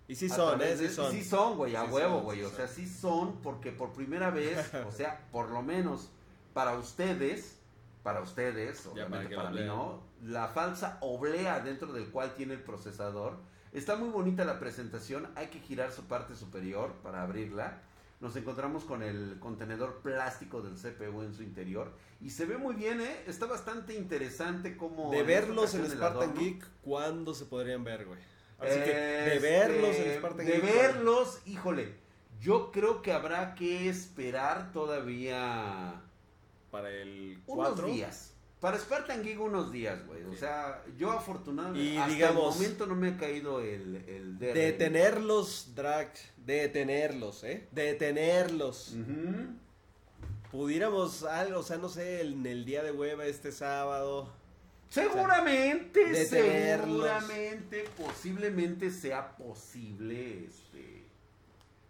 Y 0.06 0.14
sí 0.14 0.28
son, 0.28 0.60
¿eh? 0.62 0.76
Sí 0.76 0.88
son. 0.88 1.10
Sí 1.12 1.24
son, 1.24 1.56
güey, 1.56 1.76
a 1.76 1.84
Sí 1.84 1.90
huevo, 1.92 2.16
son, 2.16 2.24
güey. 2.24 2.38
sí 2.38 2.44
o 2.44 2.48
son. 2.48 2.56
sea, 2.56 2.68
sí 2.68 2.86
son 2.86 3.36
porque 3.42 3.72
por 3.72 3.92
primera 3.92 4.30
vez, 4.30 4.72
o 4.86 4.92
sea, 4.92 5.20
por 5.32 5.50
lo 5.50 5.62
menos 5.62 6.10
para 6.52 6.74
ustedes, 6.76 7.58
para 8.02 8.20
ustedes, 8.20 8.86
obviamente 8.86 9.34
para, 9.34 9.50
lo 9.50 9.56
mí 9.56 9.66
no, 9.66 10.02
la 10.22 10.48
falsa 10.48 10.98
oblea 11.00 11.60
dentro 11.60 11.92
del 11.92 12.10
cual 12.10 12.34
tiene 12.34 12.54
el 12.54 12.60
procesador. 12.60 13.38
Está 13.72 13.96
muy 13.96 14.08
bonita 14.08 14.44
la 14.44 14.60
presentación, 14.60 15.28
hay 15.34 15.48
que 15.48 15.58
girar 15.58 15.90
su 15.90 16.04
parte 16.04 16.36
superior 16.36 16.92
para 17.02 17.22
abrirla. 17.22 17.82
Nos 18.20 18.36
encontramos 18.36 18.84
con 18.84 19.02
el 19.02 19.38
contenedor 19.40 20.00
plástico 20.02 20.62
del 20.62 20.74
CPU 20.74 21.22
en 21.22 21.34
su 21.34 21.42
interior 21.42 21.92
y 22.20 22.30
se 22.30 22.46
ve 22.46 22.56
muy 22.56 22.74
bien, 22.74 23.00
¿eh? 23.00 23.24
Está 23.26 23.46
bastante 23.46 23.94
interesante 23.94 24.76
como... 24.76 25.10
De 25.10 25.20
en 25.20 25.26
verlos 25.26 25.74
en 25.74 25.90
Spartan. 25.90 26.34
Geek, 26.34 26.64
¿cuándo 26.82 27.34
se 27.34 27.44
podrían 27.46 27.84
ver, 27.84 28.06
güey? 28.06 28.20
Así 28.58 28.78
que, 28.80 28.90
de 28.94 29.34
Este, 29.36 29.38
verlos 29.40 29.96
en 29.96 30.18
Spartan 30.18 30.46
De 30.46 30.52
Geek. 30.52 30.64
verlos, 30.64 31.40
híjole, 31.46 31.94
yo 32.40 32.70
creo 32.72 33.02
que 33.02 33.12
habrá 33.12 33.54
que 33.54 33.88
esperar 33.88 34.72
todavía 34.72 36.00
Para 36.70 36.90
el 36.90 37.42
unos 37.46 37.68
4. 37.68 37.86
días. 37.88 38.33
Para 38.64 38.78
Spartan 38.78 39.22
Geek 39.22 39.38
unos 39.38 39.70
días, 39.70 40.06
güey. 40.06 40.24
O 40.24 40.34
sea, 40.34 40.82
yo 40.96 41.12
afortunadamente 41.12 41.84
Y 41.84 41.98
hasta 41.98 42.10
digamos- 42.14 42.56
el 42.56 42.62
momento 42.62 42.86
no 42.86 42.94
me 42.94 43.08
ha 43.08 43.16
caído 43.18 43.60
el, 43.60 43.96
el 44.08 44.38
DR. 44.38 44.54
Detenerlos, 44.54 45.72
Drag. 45.74 46.10
Detenerlos, 46.38 47.44
¿eh? 47.44 47.68
Detenerlos. 47.72 48.96
Pudiéramos 50.50 51.24
algo, 51.24 51.60
o 51.60 51.62
sea, 51.62 51.76
no 51.76 51.90
sé, 51.90 52.22
en 52.22 52.46
el 52.46 52.64
día 52.64 52.82
de 52.82 52.90
hueva 52.90 53.26
este 53.26 53.52
sábado. 53.52 54.32
Seguramente, 54.88 56.02
detenerlos. 56.02 57.06
seguramente, 57.06 57.84
posiblemente 57.98 58.90
sea 58.90 59.36
posible, 59.36 60.46
este... 60.46 61.04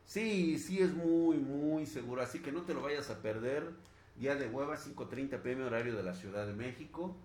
Sí, 0.07 0.59
sí 0.59 0.81
es 0.81 0.93
muy, 0.93 1.37
muy 1.37 1.87
seguro, 1.87 2.21
así 2.21 2.41
que 2.41 2.51
no 2.51 2.63
te 2.63 2.75
lo 2.75 2.83
vayas 2.83 3.11
a 3.11 3.23
perder. 3.23 3.63
Día 4.17 4.35
de 4.37 4.47
hueva, 4.49 4.77
5.30 4.77 5.41
pm 5.41 5.65
horario 5.65 5.97
de 5.97 6.03
la 6.03 6.15
Ciudad 6.15 6.47
de 6.47 6.53
México. 6.53 7.17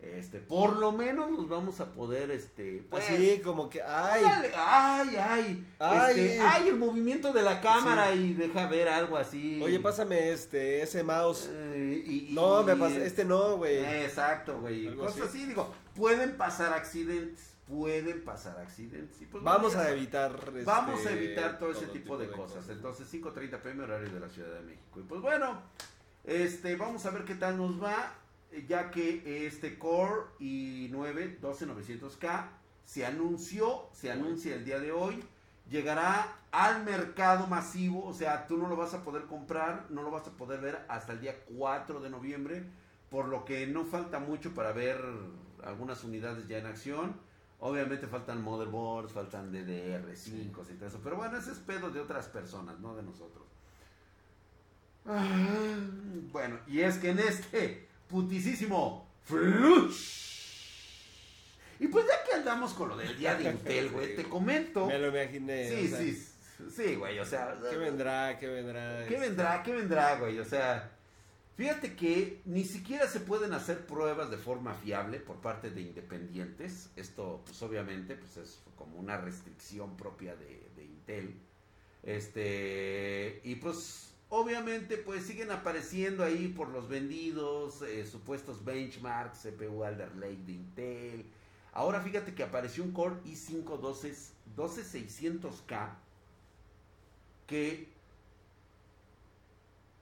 Este, 0.00 0.40
por 0.40 0.78
lo 0.78 0.90
menos 0.90 1.30
nos 1.30 1.48
vamos 1.48 1.78
a 1.78 1.92
poder, 1.92 2.32
este... 2.32 2.84
pues, 2.90 3.08
Así 3.08 3.40
como 3.40 3.70
que, 3.70 3.80
ay, 3.80 4.20
Dale, 4.24 4.50
ay, 4.56 5.16
ay, 5.16 5.66
Ay. 5.78 6.10
este, 6.20 6.40
ay, 6.40 6.68
el 6.70 6.76
movimiento 6.76 7.32
de 7.32 7.42
la 7.42 7.60
cámara 7.60 8.12
y 8.12 8.32
deja 8.34 8.66
ver 8.66 8.88
algo 8.88 9.16
así. 9.16 9.62
oye, 9.62 9.78
pásame 9.78 10.32
este, 10.32 10.82
ese 10.82 11.04
mouse. 11.04 11.48
Eh, 11.52 12.02
y- 12.04 12.30
y- 12.30 12.32
No, 12.34 12.64
me 12.64 12.74
pasa, 12.74 12.96
este 12.96 13.24
no, 13.24 13.58
güey. 13.58 13.76
Exacto, 13.78 14.58
güey. 14.60 14.92
Cosas 14.96 15.28
así. 15.28 15.38
así. 15.38 15.46
digo, 15.46 15.72
pueden 15.94 16.36
pasar 16.36 16.72
accidentes, 16.72 17.54
pueden 17.68 18.24
pasar 18.24 18.58
accidentes. 18.58 19.22
y 19.22 19.26
pues, 19.26 19.44
Vamos 19.44 19.76
a 19.76 19.88
evitar. 19.92 20.36
sabes, 20.44 20.64
Vamos 20.64 20.98
a 21.06 21.10
este, 21.12 21.24
evitar 21.26 21.60
todo 21.60 21.70
ese 21.70 21.86
tipo, 21.86 22.18
de, 22.18 22.26
cosas. 22.26 22.68
Entonces, 22.70 23.06
5.30 23.14 23.60
pm 23.60 23.84
horario 23.84 24.12
de 24.12 24.18
la 24.18 24.28
Ciudad 24.28 24.52
de 24.52 24.62
México. 24.62 24.98
Y 24.98 25.04
pues 25.04 25.20
bueno, 25.20 25.62
este, 26.24 26.76
vamos 26.76 27.06
a 27.06 27.10
ver 27.10 27.24
qué 27.24 27.34
tal 27.34 27.56
nos 27.56 27.82
va, 27.82 28.14
eh, 28.50 28.64
ya 28.68 28.90
que 28.90 29.46
este 29.46 29.78
Core 29.78 30.22
i9 30.40 31.40
12900K 31.40 32.48
se 32.84 33.06
anunció, 33.06 33.88
se 33.92 34.10
anuncia 34.10 34.54
el 34.54 34.64
día 34.64 34.78
de 34.78 34.92
hoy, 34.92 35.22
llegará 35.70 36.36
al 36.50 36.84
mercado 36.84 37.46
masivo, 37.46 38.04
o 38.04 38.12
sea, 38.12 38.46
tú 38.46 38.58
no 38.58 38.68
lo 38.68 38.76
vas 38.76 38.94
a 38.94 39.02
poder 39.02 39.24
comprar, 39.24 39.86
no 39.90 40.02
lo 40.02 40.10
vas 40.10 40.26
a 40.28 40.32
poder 40.32 40.60
ver 40.60 40.84
hasta 40.88 41.12
el 41.12 41.20
día 41.20 41.34
4 41.56 42.00
de 42.00 42.10
noviembre, 42.10 42.64
por 43.10 43.28
lo 43.28 43.44
que 43.44 43.66
no 43.66 43.84
falta 43.84 44.18
mucho 44.18 44.54
para 44.54 44.72
ver 44.72 45.02
algunas 45.64 46.04
unidades 46.04 46.46
ya 46.48 46.58
en 46.58 46.66
acción. 46.66 47.16
Obviamente 47.60 48.08
faltan 48.08 48.42
motherboards, 48.42 49.12
faltan 49.12 49.52
DDR5 49.52 50.70
y 50.70 50.74
todo 50.74 50.88
eso, 50.88 51.00
pero 51.02 51.16
bueno, 51.16 51.38
ese 51.38 51.52
es 51.52 51.58
pedo 51.58 51.90
de 51.90 52.00
otras 52.00 52.26
personas, 52.26 52.80
no 52.80 52.96
de 52.96 53.04
nosotros. 53.04 53.51
Ah, 55.06 55.76
Bueno, 56.30 56.58
y 56.66 56.80
es 56.80 56.98
que 56.98 57.10
en 57.10 57.18
este 57.18 57.88
putisísimo 58.08 59.08
flush. 59.24 60.22
Y 61.80 61.88
pues 61.88 62.06
ya 62.06 62.24
que 62.24 62.34
andamos 62.34 62.74
con 62.74 62.90
lo 62.90 62.96
del 62.96 63.16
día 63.18 63.34
de 63.34 63.50
Intel, 63.50 63.90
güey, 63.90 64.14
te 64.16 64.24
comento. 64.24 64.86
Me 64.86 64.98
lo 64.98 65.08
imaginé. 65.08 65.68
Sí, 65.68 65.86
o 65.86 65.88
sea, 65.88 65.98
sí, 65.98 66.28
sí, 66.70 66.94
güey, 66.94 67.18
o 67.18 67.24
sea. 67.24 67.56
¿Qué 67.70 67.76
vendrá? 67.76 68.38
¿Qué 68.38 68.46
vendrá? 68.46 69.06
¿Qué 69.08 69.18
vendrá? 69.18 69.62
¿Qué 69.64 69.72
vendrá, 69.74 70.16
güey? 70.16 70.38
O 70.38 70.44
sea, 70.44 70.92
fíjate 71.56 71.96
que 71.96 72.40
ni 72.44 72.64
siquiera 72.64 73.08
se 73.08 73.18
pueden 73.18 73.52
hacer 73.52 73.84
pruebas 73.86 74.30
de 74.30 74.36
forma 74.36 74.74
fiable 74.74 75.18
por 75.18 75.40
parte 75.40 75.70
de 75.70 75.80
independientes. 75.80 76.90
Esto, 76.94 77.42
pues 77.44 77.60
obviamente, 77.62 78.14
pues 78.14 78.36
es 78.36 78.60
como 78.76 78.98
una 78.98 79.16
restricción 79.16 79.96
propia 79.96 80.36
de, 80.36 80.68
de 80.76 80.84
Intel. 80.84 81.34
Este, 82.04 83.40
y 83.42 83.56
pues 83.56 84.11
obviamente, 84.34 84.96
pues 84.96 85.26
siguen 85.26 85.50
apareciendo 85.50 86.24
ahí 86.24 86.48
por 86.48 86.70
los 86.70 86.88
vendidos, 86.88 87.82
eh, 87.82 88.06
supuestos 88.06 88.64
benchmarks, 88.64 89.40
CPU 89.42 89.84
Alder 89.84 90.16
Lake 90.16 90.40
de 90.46 90.52
Intel. 90.52 91.26
Ahora 91.74 92.00
fíjate 92.00 92.34
que 92.34 92.42
apareció 92.42 92.82
un 92.82 92.92
Core 92.92 93.16
i5 93.26 93.78
12, 93.78 94.14
12600K 94.56 95.90
que 97.46 97.88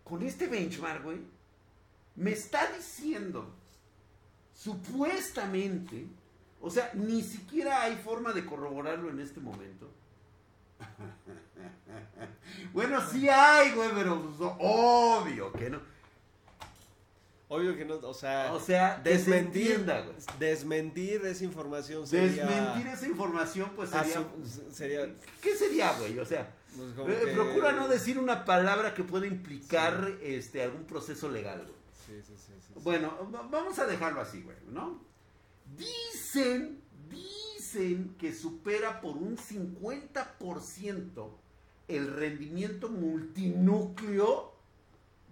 con 0.04 0.22
este 0.22 0.46
benchmark, 0.46 1.02
güey, 1.02 1.18
me 2.14 2.30
está 2.30 2.70
diciendo, 2.76 3.52
supuestamente, 4.54 6.06
o 6.60 6.70
sea, 6.70 6.92
ni 6.94 7.22
siquiera 7.22 7.82
hay 7.82 7.96
forma 7.96 8.32
de 8.32 8.46
corroborarlo 8.46 9.10
en 9.10 9.18
este 9.18 9.40
momento. 9.40 9.88
bueno, 12.72 13.00
sí 13.10 13.28
hay, 13.28 13.72
güey, 13.72 13.90
pero 13.94 14.20
pues, 14.22 14.50
obvio 14.58 15.52
que 15.52 15.70
no. 15.70 15.80
Obvio 17.48 17.76
que 17.76 17.84
no, 17.84 17.96
o 17.96 18.14
sea, 18.14 18.52
O 18.52 18.60
sea, 18.60 19.02
que 19.02 19.10
se 19.10 19.14
desmentir, 19.16 19.84
desmentir 20.38 21.26
esa 21.26 21.42
información 21.44 22.06
sería... 22.06 22.46
Desmentir 22.46 22.86
esa 22.86 23.06
información, 23.08 23.72
pues 23.74 23.90
sería... 23.90 24.18
asu- 24.20 24.70
sería 24.72 25.08
¿Qué 25.42 25.56
sería, 25.56 25.92
güey? 25.98 26.16
O 26.20 26.24
sea, 26.24 26.48
pues, 26.76 26.90
eh, 27.08 27.22
que- 27.24 27.32
procura 27.32 27.72
no 27.72 27.88
decir 27.88 28.20
una 28.20 28.44
palabra 28.44 28.94
que 28.94 29.02
pueda 29.02 29.26
implicar 29.26 30.12
este 30.22 30.62
algún 30.62 30.84
proceso 30.84 31.28
legal, 31.28 31.58
güey. 31.62 31.74
Sí, 32.06 32.22
sí, 32.24 32.34
sí, 32.36 32.52
sí, 32.68 32.72
sí. 32.74 32.80
Bueno, 32.84 33.28
va- 33.34 33.42
vamos 33.42 33.76
a 33.80 33.86
dejarlo 33.86 34.20
así, 34.20 34.42
güey, 34.42 34.56
¿no? 34.68 35.02
Dicen, 35.76 36.80
dicen 37.08 37.49
que 38.18 38.32
supera 38.32 39.00
por 39.00 39.16
un 39.16 39.36
50% 39.36 41.28
el 41.88 42.12
rendimiento 42.12 42.88
multinúcleo 42.88 44.52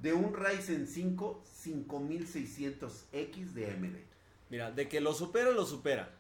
de 0.01 0.13
un 0.13 0.35
Ryzen 0.35 0.87
5 0.87 1.43
5600X 1.65 3.53
de 3.53 3.71
AMD. 3.71 3.97
Mira, 4.51 4.71
de 4.71 4.89
que 4.89 5.01
lo 5.01 5.13
supera, 5.13 5.51
lo 5.51 5.67
supera. 5.67 6.15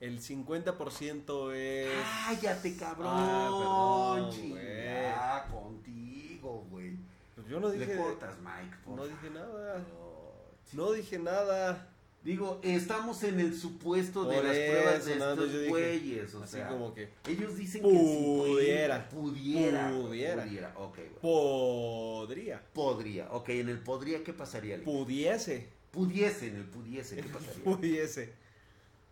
El 0.00 0.20
50% 0.20 1.54
es... 1.54 1.88
Cállate, 2.26 2.76
cabrón. 2.76 3.06
Ah, 3.10 4.16
perdón, 4.18 4.30
chinga, 4.32 5.48
contigo, 5.50 6.66
güey. 6.70 6.96
Pues 7.34 7.46
yo 7.46 7.60
no 7.60 7.70
dije... 7.70 7.86
Le 7.86 7.96
cortas, 7.96 8.36
Mike. 8.40 8.76
por 8.84 8.96
No 8.96 9.06
dije 9.06 9.30
nada. 9.30 9.84
favor. 9.84 10.54
No 10.72 10.92
dije 10.92 11.18
nada. 11.18 11.93
Digo, 12.24 12.58
estamos 12.62 13.22
en 13.22 13.38
el 13.38 13.54
supuesto 13.54 14.24
de 14.24 14.36
Por 14.36 14.44
las 14.46 14.56
pruebas 14.56 15.04
de 15.04 15.12
eso, 15.12 15.30
estos 15.32 15.52
dije, 15.52 15.68
güeyes, 15.68 16.34
o 16.34 16.42
Así 16.42 16.56
sea, 16.56 16.68
como 16.68 16.94
que... 16.94 17.10
ellos 17.28 17.54
dicen 17.54 17.82
que 17.82 17.90
el 17.90 17.96
Pudiera. 17.96 19.08
50 19.10 19.10
pudiera, 19.10 19.92
Pudiera. 19.92 20.74
ok. 20.78 20.98
Podría. 21.20 22.62
Podría, 22.72 23.30
ok, 23.30 23.48
en 23.50 23.68
el 23.68 23.78
podría, 23.78 24.24
¿qué 24.24 24.32
pasaría? 24.32 24.76
Alex? 24.76 24.90
Pudiese. 24.90 25.68
Pudiese, 25.90 26.48
en 26.48 26.56
el 26.56 26.64
pudiese, 26.64 27.16
¿qué 27.16 27.28
pasaría? 27.28 27.62
Pudiese. 27.64 28.32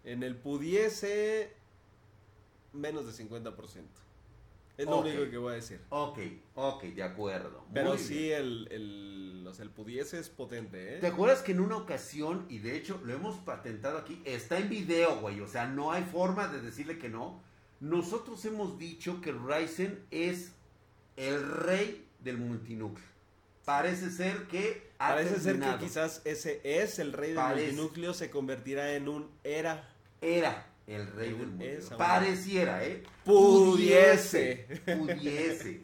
En 0.05 0.23
el 0.23 0.35
pudiese, 0.35 1.53
menos 2.73 3.07
de 3.07 3.25
50%. 3.25 3.55
Es 4.77 4.87
lo 4.87 5.01
único 5.01 5.31
que 5.31 5.37
voy 5.37 5.53
a 5.53 5.57
decir. 5.57 5.81
ok, 5.91 6.19
ok, 6.55 6.83
de 6.85 7.03
acuerdo. 7.03 7.65
Pero 7.73 7.91
muy 7.91 7.99
sí, 7.99 8.15
bien. 8.15 8.41
el, 8.41 8.69
el, 8.71 9.47
o 9.47 9.53
sea, 9.55 9.65
el 9.65 9.71
pudiese 9.71 10.19
es 10.19 10.29
potente, 10.31 10.99
¿Te 10.99 11.07
¿eh? 11.07 11.11
acuerdas 11.11 11.43
que 11.43 11.53
en 11.53 11.61
una 11.61 11.77
ocasión, 11.77 12.47
y 12.49 12.59
de 12.59 12.77
hecho 12.77 13.01
lo 13.05 13.13
hemos 13.13 13.37
patentado 13.37 13.99
aquí, 13.99 14.23
está 14.25 14.59
en 14.59 14.69
video, 14.71 15.21
güey, 15.21 15.41
o 15.41 15.47
sea, 15.47 15.67
no 15.67 15.93
hay 15.93 16.05
forma 16.05 16.49
de 16.49 16.61
decirle 16.61 16.99
que 16.99 17.09
no. 17.09 17.43
Nosotros 17.81 18.45
hemos 18.45 18.79
dicho 18.79 19.21
que 19.21 19.33
Ryzen 19.33 20.05
es 20.11 20.53
el 21.17 21.47
rey 21.47 22.07
del 22.21 22.39
multinúcleo. 22.39 23.07
Parece 23.65 24.11
ser 24.11 24.47
que 24.49 24.91
ha 24.99 25.11
Parece 25.11 25.39
ser 25.39 25.61
que 25.61 25.79
quizás 25.79 26.23
ese 26.25 26.61
es 26.65 26.99
el 26.99 27.13
rey 27.13 27.29
del 27.31 27.37
Parece. 27.37 27.67
multinúcleo, 27.73 28.15
se 28.15 28.31
convertirá 28.31 28.95
en 28.95 29.09
un 29.09 29.31
era. 29.45 29.89
Era 30.21 30.72
el 30.87 31.07
rey 31.13 31.33
del 31.33 31.47
mundo. 31.49 31.65
Pareciera, 31.97 32.85
¿eh? 32.85 33.03
Pudiese. 33.25 34.67
Pudiese. 34.85 35.83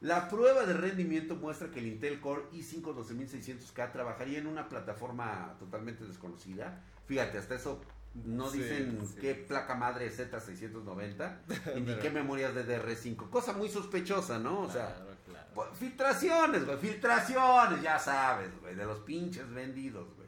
La 0.00 0.28
prueba 0.28 0.64
de 0.64 0.72
rendimiento 0.72 1.36
muestra 1.36 1.70
que 1.70 1.80
el 1.80 1.86
Intel 1.86 2.20
Core 2.20 2.44
i5 2.52 2.82
12600K 2.82 3.92
trabajaría 3.92 4.38
en 4.38 4.46
una 4.46 4.68
plataforma 4.68 5.56
totalmente 5.58 6.04
desconocida. 6.04 6.82
Fíjate, 7.06 7.36
hasta 7.36 7.54
eso 7.56 7.82
no 8.14 8.50
dicen 8.50 8.98
sí. 9.06 9.18
qué 9.20 9.34
placa 9.34 9.74
madre 9.74 10.10
Z690 10.10 11.76
y 11.76 11.80
ni 11.82 11.94
qué 11.96 12.08
memorias 12.10 12.54
de 12.54 12.66
DR5. 12.66 13.28
Cosa 13.28 13.52
muy 13.52 13.68
sospechosa, 13.68 14.38
¿no? 14.38 14.60
O 14.62 14.70
sea, 14.70 14.94
Claro, 14.94 15.16
claro. 15.26 15.48
pues, 15.54 15.68
filtraciones, 15.78 16.64
güey, 16.64 16.78
filtraciones, 16.78 17.82
ya 17.82 17.98
sabes, 17.98 18.48
güey, 18.60 18.74
de 18.74 18.86
los 18.86 19.00
pinches 19.00 19.48
vendidos, 19.50 20.08
güey. 20.16 20.19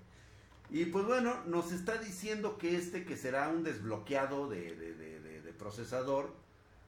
Y 0.73 0.87
pues 0.87 1.05
bueno, 1.05 1.45
nos 1.47 1.71
está 1.71 1.99
diciendo 1.99 2.57
que 2.59 2.77
este 2.77 3.05
que 3.05 3.17
será 3.17 3.49
un 3.49 3.63
desbloqueado 3.63 4.49
de, 4.49 4.75
de- 4.75 4.95
de- 4.95 5.21
de- 5.21 5.43
de 5.43 5.53
procesador, 5.53 6.33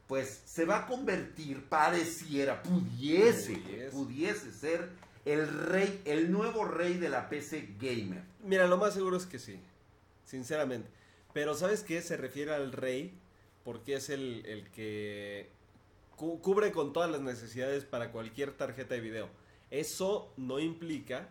pues 0.09 0.43
se 0.47 0.65
va 0.65 0.79
a 0.81 0.87
convertir, 0.87 1.65
pareciera, 1.69 2.63
pudiese, 2.63 3.57
Pudiese. 3.57 3.91
pudiese 3.91 4.53
ser 4.53 4.89
el 5.25 5.47
rey, 5.49 6.01
el 6.07 6.31
nuevo 6.33 6.65
rey 6.65 6.95
de 6.95 7.09
la 7.11 7.29
PC 7.29 7.75
gamer. 7.79 8.23
Mira, 8.43 8.67
lo 8.67 8.77
más 8.79 8.95
seguro 8.95 9.17
es 9.17 9.27
que 9.27 9.39
sí, 9.39 9.59
sinceramente. 10.25 10.89
Pero 11.33 11.55
¿sabes 11.55 11.83
qué? 11.83 12.01
Se 12.03 12.17
refiere 12.17 12.55
al 12.55 12.73
rey 12.73 13.19
porque 13.65 13.97
es 13.97 14.09
el, 14.11 14.45
el 14.47 14.71
que 14.71 15.49
cu- 16.17 16.41
cubre 16.41 16.71
con 16.73 16.93
todas 16.93 17.11
las 17.11 17.21
necesidades 17.23 17.85
para 17.85 18.13
cualquier 18.13 18.53
tarjeta 18.53 18.95
de 18.95 19.01
video. 19.01 19.29
Eso 19.71 20.33
no 20.37 20.59
implica 20.59 21.29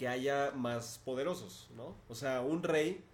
que 0.00 0.08
haya 0.08 0.50
más 0.56 0.98
poderosos, 1.04 1.68
¿no? 1.76 1.94
O 2.08 2.14
sea, 2.14 2.40
un 2.40 2.62
rey 2.62 3.04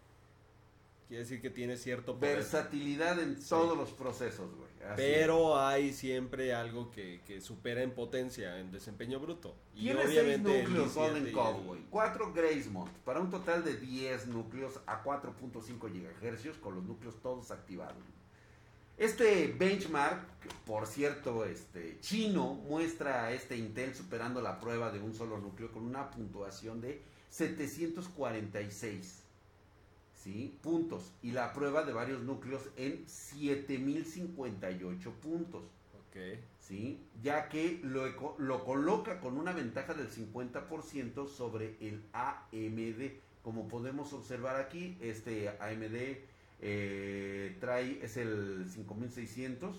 quiere 1.09 1.25
decir 1.25 1.43
que 1.43 1.51
tiene 1.51 1.77
cierto 1.77 2.15
poder. 2.15 2.37
Versatilidad 2.37 3.19
en 3.19 3.45
todos 3.45 3.77
los 3.77 3.91
procesos, 3.91 4.55
güey. 4.55 4.69
Pero 4.95 5.59
hay 5.59 5.93
siempre 5.93 6.55
algo 6.55 6.93
que, 6.93 7.23
que 7.27 7.41
supera 7.41 7.83
en 7.83 7.91
potencia, 7.91 8.61
en 8.61 8.71
desempeño 8.71 9.19
bruto. 9.19 9.57
es. 9.75 9.81
Tiene 9.81 10.07
seis 10.07 10.39
núcleos 10.39 10.93
i7 10.93 10.95
Golden 10.95 11.27
y 11.27 11.29
el- 11.31 11.35
güey. 11.65 11.81
4 11.91 12.33
Gracemont, 12.33 12.93
para 12.99 13.19
un 13.19 13.31
total 13.33 13.65
de 13.65 13.77
10 13.79 14.29
núcleos 14.29 14.79
a 14.87 15.03
4.5 15.03 15.89
GHz 15.91 16.59
con 16.59 16.77
los 16.77 16.85
núcleos 16.85 17.21
todos 17.21 17.51
activados. 17.51 17.97
Este 18.99 19.55
benchmark, 19.59 20.23
por 20.65 20.87
cierto, 20.87 21.45
este 21.45 21.99
chino, 22.01 22.55
muestra 22.55 23.27
a 23.27 23.33
este 23.33 23.59
Intel 23.59 23.95
superando 23.95 24.41
la 24.41 24.59
prueba 24.59 24.91
de 24.91 25.01
un 25.01 25.15
solo 25.15 25.37
núcleo 25.37 25.71
con 25.71 25.85
una 25.85 26.11
puntuación 26.11 26.81
de 26.81 27.03
746 27.29 29.23
¿sí? 30.15 30.59
puntos 30.63 31.13
y 31.23 31.33
la 31.33 31.53
prueba 31.53 31.83
de 31.83 31.93
varios 31.93 32.23
núcleos 32.23 32.63
en 32.77 33.07
7058 33.07 35.13
puntos. 35.23 35.65
¿sí? 36.59 36.99
ya 37.23 37.51
que 37.51 37.79
lo, 37.83 38.07
lo 38.39 38.65
coloca 38.65 39.21
con 39.21 39.37
una 39.37 39.53
ventaja 39.53 39.93
del 39.93 40.11
50% 40.11 41.29
sobre 41.29 41.77
el 41.81 42.03
AMD. 42.15 43.11
Como 43.43 43.69
podemos 43.69 44.15
observar 44.15 44.57
aquí, 44.57 44.97
este 45.03 45.51
AMD 45.61 46.17
eh, 46.61 47.57
trae, 47.61 47.99
es 48.03 48.17
el 48.17 48.67
5600 48.71 49.77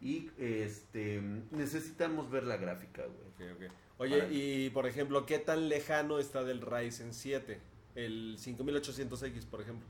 y 0.00 0.30
este 0.38 1.20
necesitamos 1.50 2.30
ver 2.30 2.44
la 2.44 2.56
gráfica, 2.56 3.02
güey. 3.04 3.50
Ok, 3.52 3.56
ok. 3.56 3.72
Oye, 3.98 4.18
Para- 4.18 4.32
y 4.32 4.70
por 4.70 4.86
ejemplo, 4.86 5.26
¿qué 5.26 5.38
tan 5.38 5.68
lejano 5.68 6.18
está 6.18 6.44
del 6.44 6.60
Ryzen 6.60 7.12
7? 7.14 7.58
El 7.94 8.38
5800X, 8.38 9.44
por 9.46 9.60
ejemplo. 9.60 9.86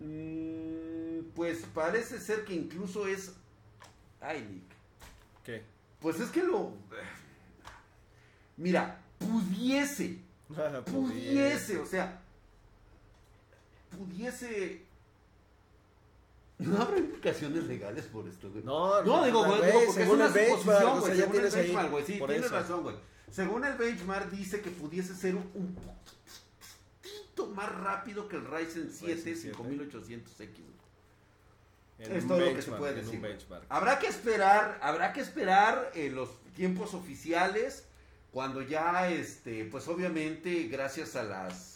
Mm, 0.00 1.30
pues 1.36 1.64
parece 1.72 2.18
ser 2.18 2.44
que 2.44 2.54
incluso 2.54 3.06
es... 3.06 3.32
Ay, 4.20 4.40
Nick. 4.50 4.64
¿Qué? 5.44 5.62
Pues 6.00 6.18
es 6.18 6.30
que 6.30 6.42
lo... 6.42 6.72
Mira, 8.56 9.00
pudiese 9.18 10.18
pudiese, 10.86 11.78
o 11.78 11.86
sea, 11.86 12.20
pudiese. 13.96 14.82
No 16.58 16.80
habrá 16.82 16.98
implicaciones 16.98 17.64
legales 17.64 18.04
por 18.06 18.28
esto, 18.28 18.50
güey. 18.50 18.62
No, 18.64 19.02
No, 19.02 19.24
digo, 19.24 19.44
güey, 19.44 19.58
güey, 19.58 19.70
digo, 19.72 19.84
porque 19.86 19.88
es 19.88 19.94
según 20.06 20.16
una 20.16 20.26
el 20.26 20.32
benchmark, 20.32 20.80
suposición, 20.80 20.98
o 20.98 21.02
sea, 21.02 21.10
güey. 21.10 21.16
Según 21.16 21.44
el 21.44 21.50
benchmark, 21.50 21.90
güey. 21.90 22.04
Sí, 22.04 22.12
tienes 22.18 22.46
eso. 22.46 22.54
razón, 22.54 22.82
güey. 22.82 22.96
Según 23.30 23.64
el 23.64 23.74
benchmark, 23.74 24.30
dice 24.30 24.60
que 24.60 24.70
pudiese 24.70 25.14
ser 25.16 25.34
un, 25.34 25.50
un 25.54 25.74
poquito 25.74 27.46
más 27.48 27.72
rápido 27.74 28.28
que 28.28 28.36
el 28.36 28.44
Ryzen 28.44 28.90
7 28.92 29.14
Ryzen 29.14 29.36
7. 29.36 29.56
5800X. 29.56 30.36
güey. 30.38 30.74
En 31.98 32.12
Es 32.16 32.26
todo 32.26 32.40
lo 32.40 32.54
que 32.54 32.62
se 32.62 32.72
puede 32.72 32.94
decir. 32.94 33.20
güey. 33.20 33.36
Habrá 33.68 33.98
que 33.98 34.06
esperar, 34.06 34.78
habrá 34.82 35.12
que 35.12 35.20
esperar 35.20 35.90
eh, 35.94 36.10
los 36.10 36.28
tiempos 36.54 36.94
oficiales 36.94 37.84
cuando 38.32 38.62
ya, 38.62 39.08
este, 39.10 39.64
pues 39.64 39.86
obviamente, 39.88 40.64
gracias 40.64 41.14
a 41.16 41.22
las, 41.22 41.73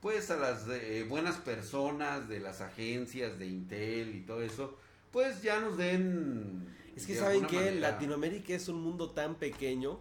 pues 0.00 0.30
a 0.30 0.36
las 0.36 0.66
eh, 0.68 1.04
buenas 1.08 1.36
personas 1.36 2.28
de 2.28 2.40
las 2.40 2.60
agencias 2.60 3.38
de 3.38 3.46
Intel 3.46 4.14
y 4.14 4.20
todo 4.22 4.42
eso, 4.42 4.76
pues 5.10 5.42
ya 5.42 5.60
nos 5.60 5.76
den. 5.76 6.74
Es 6.94 7.06
que 7.06 7.14
saben 7.16 7.46
que 7.46 7.56
manera- 7.56 7.92
Latinoamérica 7.92 8.54
es 8.54 8.68
un 8.68 8.80
mundo 8.82 9.10
tan 9.10 9.34
pequeño 9.34 9.98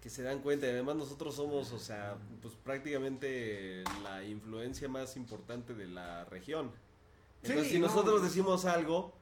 que 0.00 0.10
se 0.10 0.22
dan 0.22 0.40
cuenta. 0.40 0.66
Y 0.66 0.70
además 0.70 0.96
nosotros 0.96 1.34
somos, 1.36 1.72
o 1.72 1.78
sea, 1.78 2.16
pues 2.42 2.54
prácticamente 2.54 3.82
la 4.02 4.24
influencia 4.24 4.88
más 4.88 5.16
importante 5.16 5.74
de 5.74 5.86
la 5.88 6.24
región. 6.26 6.70
Entonces, 7.42 7.66
Sí, 7.66 7.72
si 7.74 7.78
no. 7.80 7.86
nosotros 7.88 8.22
decimos 8.22 8.64
algo, 8.64 9.12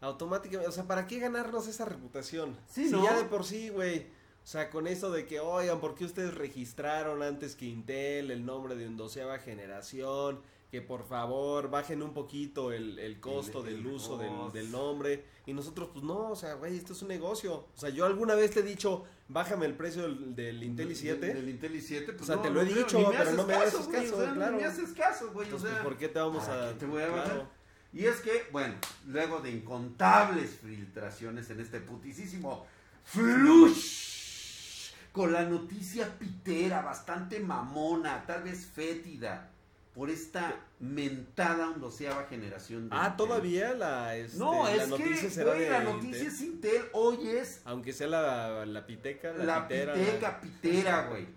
automáticamente, 0.00 0.68
o 0.68 0.72
sea, 0.72 0.84
¿para 0.84 1.06
qué 1.06 1.18
ganarnos 1.18 1.66
esa 1.66 1.84
reputación? 1.86 2.56
Sí, 2.68 2.86
si 2.86 2.92
¿no? 2.92 3.02
ya 3.04 3.16
de 3.16 3.24
por 3.24 3.44
sí, 3.44 3.68
güey. 3.70 4.06
O 4.44 4.46
sea, 4.46 4.68
con 4.68 4.86
eso 4.86 5.10
de 5.10 5.24
que, 5.26 5.40
oigan, 5.40 5.80
¿por 5.80 5.94
qué 5.94 6.04
ustedes 6.04 6.34
registraron 6.34 7.22
antes 7.22 7.56
que 7.56 7.64
Intel 7.64 8.30
el 8.30 8.44
nombre 8.44 8.74
de 8.76 8.86
ondoceava 8.86 9.38
generación? 9.38 10.40
Que 10.70 10.82
por 10.82 11.04
favor 11.06 11.70
bajen 11.70 12.02
un 12.02 12.12
poquito 12.12 12.72
el, 12.72 12.98
el 12.98 13.20
costo 13.20 13.60
El- 13.60 13.64
del 13.66 13.74
el 13.76 13.86
uso 13.86 14.18
del, 14.18 14.52
del 14.52 14.70
nombre. 14.70 15.24
Y 15.46 15.52
nosotros, 15.54 15.88
pues 15.92 16.04
no, 16.04 16.30
o 16.30 16.36
sea, 16.36 16.54
güey, 16.54 16.76
esto 16.76 16.92
es 16.92 17.00
un 17.02 17.08
negocio. 17.08 17.54
O 17.54 17.78
sea, 17.78 17.90
yo 17.90 18.04
alguna 18.04 18.34
vez 18.34 18.50
te 18.50 18.60
he 18.60 18.62
dicho, 18.64 19.04
bájame 19.28 19.66
el 19.66 19.74
precio 19.74 20.02
del, 20.02 20.34
del 20.34 20.62
Intel 20.62 20.90
i7. 20.90 21.18
Del, 21.20 21.48
Intel 21.48 21.74
i7, 21.80 22.06
pues 22.06 22.22
O 22.22 22.24
sea, 22.24 22.36
no, 22.36 22.42
te 22.42 22.50
lo 22.50 22.60
he 22.60 22.64
no 22.64 22.74
dicho, 22.74 23.12
pero 23.16 23.32
no 23.32 23.46
me 23.46 23.54
haces 23.54 23.86
güey, 23.86 24.02
caso, 24.02 24.16
o 24.16 24.20
sea, 24.20 24.30
ni 24.30 24.34
claro. 24.36 24.56
me 24.56 24.64
haces 24.64 24.92
caso, 24.92 25.30
güey, 25.32 25.52
o 25.52 25.58
sea, 25.58 25.82
¿por 25.82 25.96
qué 25.96 26.08
te 26.08 26.18
vamos 26.18 26.44
¿para 26.44 26.70
a...? 26.70 26.72
te 26.74 26.86
voy 26.86 27.02
a? 27.02 27.06
Claro. 27.06 27.48
Y 27.92 28.06
es 28.06 28.16
que, 28.16 28.42
bueno, 28.50 28.74
luego 29.06 29.40
de 29.40 29.52
incontables 29.52 30.50
filtraciones 30.50 31.48
en 31.50 31.60
este 31.60 31.78
putisísimo 31.80 32.66
flush, 33.04 34.03
con 35.14 35.32
la 35.32 35.44
noticia 35.44 36.18
pitera, 36.18 36.82
bastante 36.82 37.38
mamona, 37.38 38.26
tal 38.26 38.42
vez 38.42 38.66
fétida, 38.66 39.48
por 39.94 40.10
esta 40.10 40.56
mentada 40.80 41.70
ondoceava 41.70 42.24
generación 42.24 42.88
de 42.90 42.96
Ah, 42.96 43.10
Intel. 43.12 43.16
todavía 43.16 43.74
la, 43.74 44.16
este, 44.16 44.38
No, 44.38 44.64
la 44.64 44.74
es 44.74 44.88
noticia 44.88 45.28
que, 45.30 45.44
güey, 45.44 45.60
de 45.60 45.70
la 45.70 45.80
noticia 45.84 46.08
Intel. 46.24 46.26
es 46.26 46.40
Intel, 46.40 46.82
hoy 46.94 47.28
es 47.28 47.62
Aunque 47.64 47.92
sea 47.92 48.08
la, 48.08 48.66
la 48.66 48.84
piteca, 48.86 49.30
la, 49.34 49.44
la 49.44 49.68
pitera. 49.68 49.94
piteca, 49.94 50.40
pitera, 50.40 51.06
güey. 51.06 51.28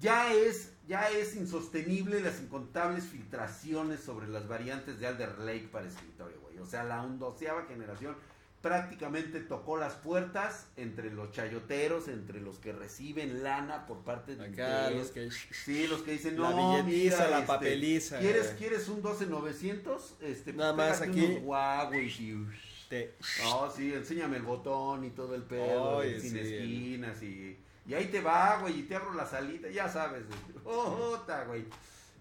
Ya 0.00 0.32
es, 0.32 0.72
ya 0.88 1.10
es 1.10 1.36
insostenible 1.36 2.20
las 2.20 2.40
incontables 2.40 3.04
filtraciones 3.04 4.00
sobre 4.00 4.26
las 4.26 4.48
variantes 4.48 4.98
de 4.98 5.06
Alder 5.06 5.38
Lake 5.40 5.68
para 5.70 5.86
escritorio, 5.86 6.40
güey. 6.40 6.58
O 6.60 6.66
sea, 6.66 6.82
la 6.84 7.02
ondoceava 7.02 7.66
generación 7.66 8.16
prácticamente 8.64 9.40
tocó 9.40 9.76
las 9.76 9.92
puertas 9.92 10.68
entre 10.78 11.10
los 11.10 11.30
chayoteros, 11.32 12.08
entre 12.08 12.40
los 12.40 12.58
que 12.58 12.72
reciben 12.72 13.42
lana 13.42 13.84
por 13.86 13.98
parte 13.98 14.36
de 14.36 14.46
Acá 14.46 14.88
los 14.90 15.08
que... 15.10 15.30
Sí, 15.30 15.86
los 15.86 16.00
que 16.00 16.12
dicen, 16.12 16.40
La 16.40 16.48
no, 16.48 16.82
billetiza, 16.82 17.16
mira, 17.16 17.28
la 17.28 17.36
este, 17.40 17.46
papeliza, 17.46 18.18
¿Quieres. 18.20 18.54
¿Quieres 18.56 18.88
un 18.88 19.02
12900? 19.02 20.14
Este, 20.22 20.54
Nada 20.54 20.72
más 20.72 21.02
aquí. 21.02 21.26
unos 21.26 21.42
Huawei 21.42 22.06
y... 22.08 22.46
te- 22.88 23.14
No, 23.42 23.70
sí, 23.70 23.92
enséñame 23.92 24.38
el 24.38 24.44
botón 24.44 25.04
y 25.04 25.10
todo 25.10 25.34
el 25.34 25.42
pedo, 25.42 26.02
sin 26.02 26.30
sí, 26.30 26.38
esquinas 26.38 27.22
y... 27.22 27.58
Y 27.86 27.92
ahí 27.92 28.06
te 28.06 28.22
va, 28.22 28.60
güey, 28.62 28.80
y 28.80 28.82
te 28.84 28.96
abro 28.96 29.12
la 29.12 29.26
salita, 29.26 29.68
ya 29.68 29.90
sabes. 29.90 30.22
Ota, 30.64 31.44
güey. 31.44 31.66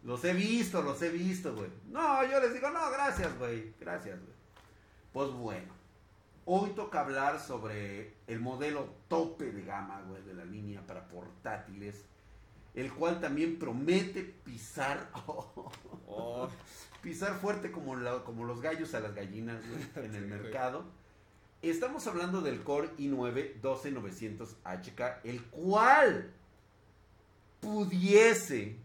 Los 0.04 0.22
he 0.26 0.34
visto, 0.34 0.82
los 0.82 1.02
he 1.02 1.08
visto, 1.08 1.56
güey. 1.56 1.70
No, 1.88 2.30
yo 2.30 2.38
les 2.42 2.54
digo, 2.54 2.70
no, 2.70 2.92
gracias, 2.92 3.40
güey. 3.40 3.72
Gracias, 3.80 4.20
güey. 4.20 4.34
Pues 5.14 5.30
bueno. 5.30 5.83
Hoy 6.46 6.72
toca 6.72 7.00
hablar 7.02 7.40
sobre 7.40 8.14
el 8.28 8.40
modelo 8.40 8.90
tope 9.08 9.52
de 9.52 9.64
gama, 9.64 10.02
güey, 10.08 10.22
de 10.24 10.34
la 10.34 10.44
línea 10.46 10.86
para 10.86 11.08
portátiles. 11.08 12.04
El 12.76 12.92
cual 12.94 13.20
también 13.22 13.58
promete 13.60 14.22
pisar... 14.24 15.10
Oh, 16.16 16.48
pisar 17.02 17.34
fuerte 17.40 17.72
como, 17.72 17.96
la- 17.96 18.24
como 18.24 18.44
los 18.44 18.62
gallos 18.62 18.94
a 18.94 19.00
las 19.00 19.16
gallinas 19.16 19.64
güey, 19.68 19.82
en 20.06 20.14
el 20.14 20.24
Sí, 20.24 20.28
güey. 20.30 20.42
mercado. 20.42 20.86
Estamos 21.64 22.06
hablando 22.08 22.42
del 22.42 22.62
Core 22.62 22.90
i9 22.98 23.62
12900HK, 23.62 25.20
el 25.24 25.42
cual 25.46 26.32
pudiese 27.62 28.76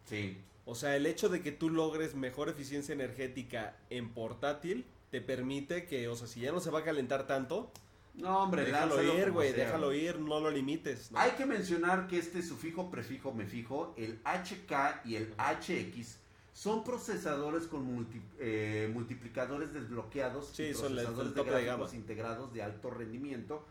Sí. 0.05 0.37
O 0.65 0.75
sea, 0.75 0.97
el 0.97 1.07
hecho 1.07 1.29
de 1.29 1.43
que 1.43 1.53
tú 1.53 1.71
logres 1.71 2.17
mejor 2.17 2.49
eficiencia 2.49 2.93
energética 2.93 3.77
en 3.89 4.09
portátil 4.13 4.85
te 5.11 5.21
permite 5.21 5.87
que, 5.87 6.09
o 6.09 6.17
sea, 6.17 6.27
si 6.27 6.41
ya 6.41 6.53
no 6.53 6.61
se 6.61 6.71
va 6.71 6.81
a 6.81 6.85
calentar 6.85 7.27
tanto, 7.27 7.71
No, 8.15 8.43
hombre, 8.45 8.65
déjalo 8.65 9.03
ir, 9.03 9.31
güey, 9.31 9.53
déjalo 9.53 9.93
ir, 9.93 10.19
no 10.19 10.41
lo 10.41 10.51
limites. 10.51 11.13
¿no? 11.13 11.19
Hay 11.19 11.33
que 11.33 11.45
mencionar 11.47 12.09
que 12.09 12.19
este 12.19 12.43
sufijo, 12.43 12.91
prefijo, 12.91 13.33
mefijo, 13.33 13.95
el 13.97 14.19
HK 14.25 15.03
y 15.05 15.17
el 15.17 15.35
HX 15.39 16.19
son 16.53 16.83
procesadores 16.83 17.67
con 17.67 17.85
multi- 17.85 18.23
eh, 18.39 18.91
multiplicadores 18.93 19.75
desbloqueados 19.75 20.49
Sí, 20.55 20.63
y 20.65 20.75
son 20.75 20.93
procesadores 20.95 21.29
el 21.29 21.35
de 21.35 21.97
integrados 21.97 22.53
de 22.55 22.63
alto 22.63 22.89
rendimiento 22.91 23.65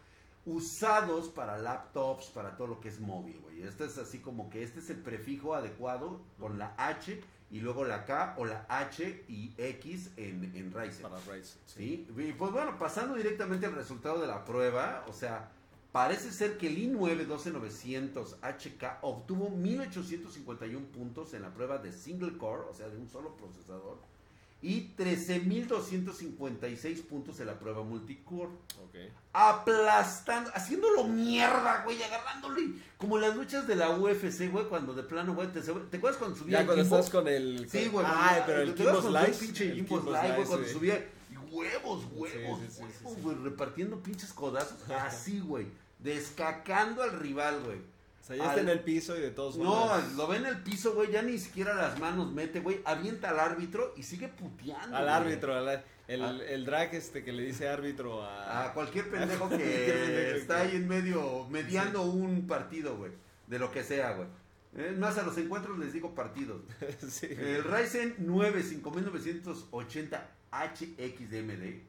usados 0.45 1.29
para 1.29 1.57
laptops, 1.57 2.27
para 2.27 2.55
todo 2.55 2.67
lo 2.67 2.79
que 2.79 2.89
es 2.89 2.99
móvil, 2.99 3.39
güey. 3.41 3.63
Este 3.63 3.85
es 3.85 3.97
así 3.97 4.19
como 4.19 4.49
que 4.51 4.61
este 4.63 4.79
es 4.79 4.89
el 4.91 4.97
prefijo 4.97 5.55
adecuado 5.55 6.21
con 6.39 6.59
la 6.59 6.75
H 6.77 7.19
y 7.55 7.61
luego 7.61 7.85
la 7.85 8.03
K 8.03 8.35
o 8.37 8.43
la 8.43 8.65
H 8.67 9.23
y 9.29 9.53
X 9.57 10.11
en, 10.17 10.43
en 10.55 10.73
Ryzen. 10.73 11.03
Para 11.03 11.19
Ryzen, 11.19 11.57
sí. 11.65 12.05
Sí, 12.07 12.07
y 12.17 12.33
pues 12.33 12.51
bueno, 12.51 12.77
pasando 12.77 13.15
directamente 13.15 13.65
al 13.65 13.75
resultado 13.75 14.19
de 14.19 14.27
la 14.27 14.43
prueba, 14.43 15.05
o 15.07 15.13
sea, 15.13 15.49
parece 15.93 16.33
ser 16.33 16.57
que 16.57 16.67
el 16.67 16.77
i9 16.77 17.25
12900 17.25 18.39
HK 18.41 18.97
obtuvo 19.03 19.49
1851 19.51 20.85
puntos 20.87 21.33
en 21.33 21.43
la 21.43 21.53
prueba 21.53 21.77
de 21.77 21.93
single 21.93 22.37
core, 22.37 22.63
o 22.69 22.73
sea, 22.73 22.89
de 22.89 22.97
un 22.97 23.07
solo 23.07 23.37
procesador, 23.37 23.99
y 24.61 24.93
13256 24.95 27.01
puntos 27.01 27.39
en 27.39 27.47
la 27.47 27.59
prueba 27.59 27.83
multicore, 27.83 28.49
Ok. 28.83 28.95
aplastando, 29.33 30.49
haciéndolo 30.53 31.03
mierda, 31.03 31.83
güey, 31.83 32.01
agarrándolo 32.01 32.59
y 32.61 32.81
como 32.97 33.17
las 33.17 33.35
luchas 33.35 33.67
de 33.67 33.75
la 33.75 33.89
UFC, 33.91 34.49
güey, 34.51 34.65
cuando 34.67 34.93
de 34.93 35.03
plano, 35.03 35.35
güey, 35.35 35.47
te, 35.49 35.61
¿te 35.61 35.97
acuerdas 35.97 36.17
cuando 36.17 36.37
subía 36.37 36.59
Ya 36.61 36.65
cuando 36.65 36.83
Kimbo? 36.83 36.97
estás 36.97 37.11
con 37.11 37.27
el... 37.27 37.69
Sí, 37.69 37.87
güey. 37.89 38.05
Ay, 38.07 38.13
cuando- 38.15 38.45
pero 38.47 38.61
el 38.61 38.75
¿te 38.75 38.81
acuerdas 38.83 39.03
Kimbo 39.05 39.19
Slice. 39.19 39.45
pinche 39.45 39.73
Kimbo 39.73 40.01
Slice, 40.01 40.33
güey, 40.35 40.45
cuando 40.47 40.67
subía 40.67 41.09
y 41.31 41.37
huevos, 41.53 42.05
huevos, 42.13 42.31
Sí, 42.31 42.37
huevos, 42.81 43.15
sí. 43.15 43.21
güey, 43.21 43.35
repartiendo 43.43 44.01
pinches 44.01 44.33
codazos, 44.33 44.89
así, 44.99 45.39
güey, 45.41 45.67
descacando 45.99 47.03
al 47.03 47.19
rival, 47.19 47.61
güey. 47.65 47.77
O 48.25 48.27
sea, 48.27 48.37
ya 48.37 48.47
está 48.49 48.61
en 48.61 48.69
el 48.69 48.79
piso 48.79 49.15
y 49.15 49.21
de 49.21 49.29
todos 49.29 49.55
No, 49.55 49.87
lo 50.17 50.25
ve 50.27 50.37
en 50.37 50.47
el 50.47 50.57
piso, 50.63 50.95
güey, 50.95 51.11
ya 51.11 51.21
ni 51.21 51.37
siquiera 51.37 51.75
las 51.75 51.99
manos 51.99 52.31
mete, 52.33 52.59
güey, 52.59 52.81
avienta 52.83 53.29
al 53.29 53.39
árbitro 53.39 53.93
y 53.95 54.01
sigue 54.01 54.29
puteando. 54.29 54.97
Al 54.97 55.03
güey. 55.03 55.13
árbitro, 55.15 55.55
al- 55.55 55.83
el, 56.07 56.23
Ah. 56.23 56.35
el 56.49 56.65
drag 56.65 56.95
este 56.95 57.23
que 57.23 57.31
le 57.31 57.43
dice 57.43 57.67
árbitro 57.69 58.23
a... 58.23 58.65
A 58.65 58.73
cualquier 58.73 59.11
pendejo 59.11 59.47
que 59.49 60.37
está 60.37 60.61
ahí 60.61 60.75
en 60.75 60.87
medio, 60.87 61.45
mediando 61.51 62.01
un 62.01 62.47
partido, 62.47 62.97
güey, 62.97 63.11
de 63.45 63.59
lo 63.59 63.71
que 63.71 63.83
sea, 63.83 64.13
güey. 64.13 64.27
Más, 64.97 65.19
a 65.19 65.23
los 65.23 65.37
encuentros 65.37 65.77
les 65.77 65.93
digo 65.93 66.15
partidos. 66.15 66.63
sí. 67.07 67.27
El 67.29 67.63
Ryzen 67.63 68.15
9 68.17 68.63
5980 68.63 70.29
HXDMD 70.51 71.81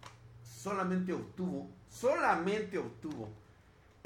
solamente 0.43 1.13
obtuvo, 1.15 1.71
solamente 1.89 2.77
obtuvo 2.79 3.33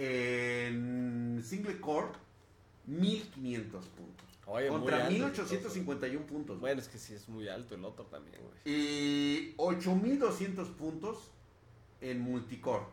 en 0.02 1.42
single 1.44 1.78
core 1.80 2.08
1500 2.86 3.86
puntos. 3.86 4.26
Oye, 4.46 4.68
contra 4.68 4.96
alto, 4.96 5.10
1851 5.12 6.26
puntos. 6.26 6.58
güey. 6.58 6.72
Bueno, 6.72 6.80
es 6.80 6.88
que 6.88 6.98
sí 6.98 7.14
es 7.14 7.28
muy 7.28 7.48
alto 7.48 7.74
el 7.74 7.84
otro 7.84 8.06
también, 8.06 8.36
güey. 8.42 8.54
Y 8.64 9.54
8200 9.58 10.68
puntos 10.70 11.30
en 12.00 12.20
multicore 12.20 12.84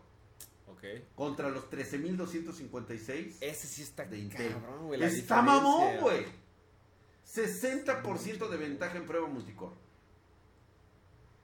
Ok. 0.70 0.84
contra 1.16 1.50
los 1.50 1.70
13256 1.70 3.38
Ese 3.42 3.68
sí 3.68 3.82
está 3.84 4.04
de 4.06 4.20
Intel. 4.20 4.52
cabrón, 4.52 4.88
güey. 4.88 5.02
Está 5.04 5.42
mamón, 5.42 5.98
güey. 6.02 6.26
60% 7.26 8.50
de 8.50 8.58
ventaja 8.58 8.98
en 8.98 9.06
prueba 9.06 9.28
multicore. 9.28 9.76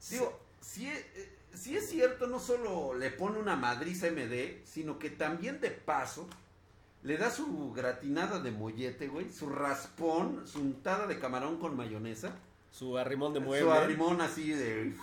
Digo, 0.10 0.40
si 0.62 0.88
es, 0.88 1.00
eh, 1.00 1.38
si 1.54 1.76
es 1.78 1.90
cierto, 1.90 2.28
no 2.28 2.40
solo 2.40 2.94
le 2.94 3.10
pone 3.12 3.40
una 3.40 3.56
madriza 3.56 4.08
MD, 4.12 4.64
sino 4.66 5.00
que 5.00 5.10
también 5.10 5.60
de 5.62 5.72
paso 5.72 6.28
le 7.04 7.18
da 7.18 7.30
su 7.30 7.74
gratinada 7.74 8.40
de 8.40 8.52
mollete, 8.52 9.08
güey, 9.08 9.32
su 9.32 9.50
raspón, 9.50 10.48
su 10.48 10.60
untada 10.62 11.06
de 11.08 11.20
camarón 11.20 11.58
con 11.60 11.76
mayonesa, 11.76 12.36
Su 12.72 12.98
arrimón 12.98 13.34
de 13.34 13.40
su 13.40 13.46
mueble. 13.46 13.72
arrimón 13.72 14.22
así 14.22 14.50
de... 14.52 14.94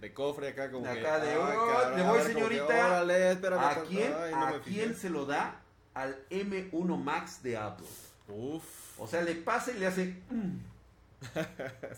De 0.00 0.12
cofre 0.12 0.48
acá 0.48 0.70
como 0.70 0.86
De 0.86 0.92
que... 0.94 1.00
acá 1.00 1.18
de, 1.20 1.30
ay, 1.30 1.36
"Oh, 1.38 1.66
cabrón, 1.72 1.96
le 1.98 2.02
voy, 2.06 2.18
que, 2.18 2.24
señorita". 2.26 2.64
órale, 2.86 3.32
espérame 3.32 3.60
¿A 3.64 3.82
quién, 3.88 4.12
ay, 4.14 4.32
no 4.32 4.46
¿a 4.46 4.60
quién 4.60 4.94
se 4.94 5.08
lo 5.08 5.24
da? 5.24 5.60
Al 5.94 6.28
M1 6.28 7.02
Max 7.02 7.42
de 7.42 7.56
Apple. 7.56 7.86
Uf. 8.28 9.00
O 9.00 9.06
sea, 9.06 9.22
le 9.22 9.36
pasa 9.36 9.72
y 9.72 9.78
le 9.78 9.86
hace... 9.86 10.20
mm. 10.30 10.58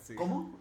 Sí. 0.04 0.14
¿Cómo? 0.14 0.56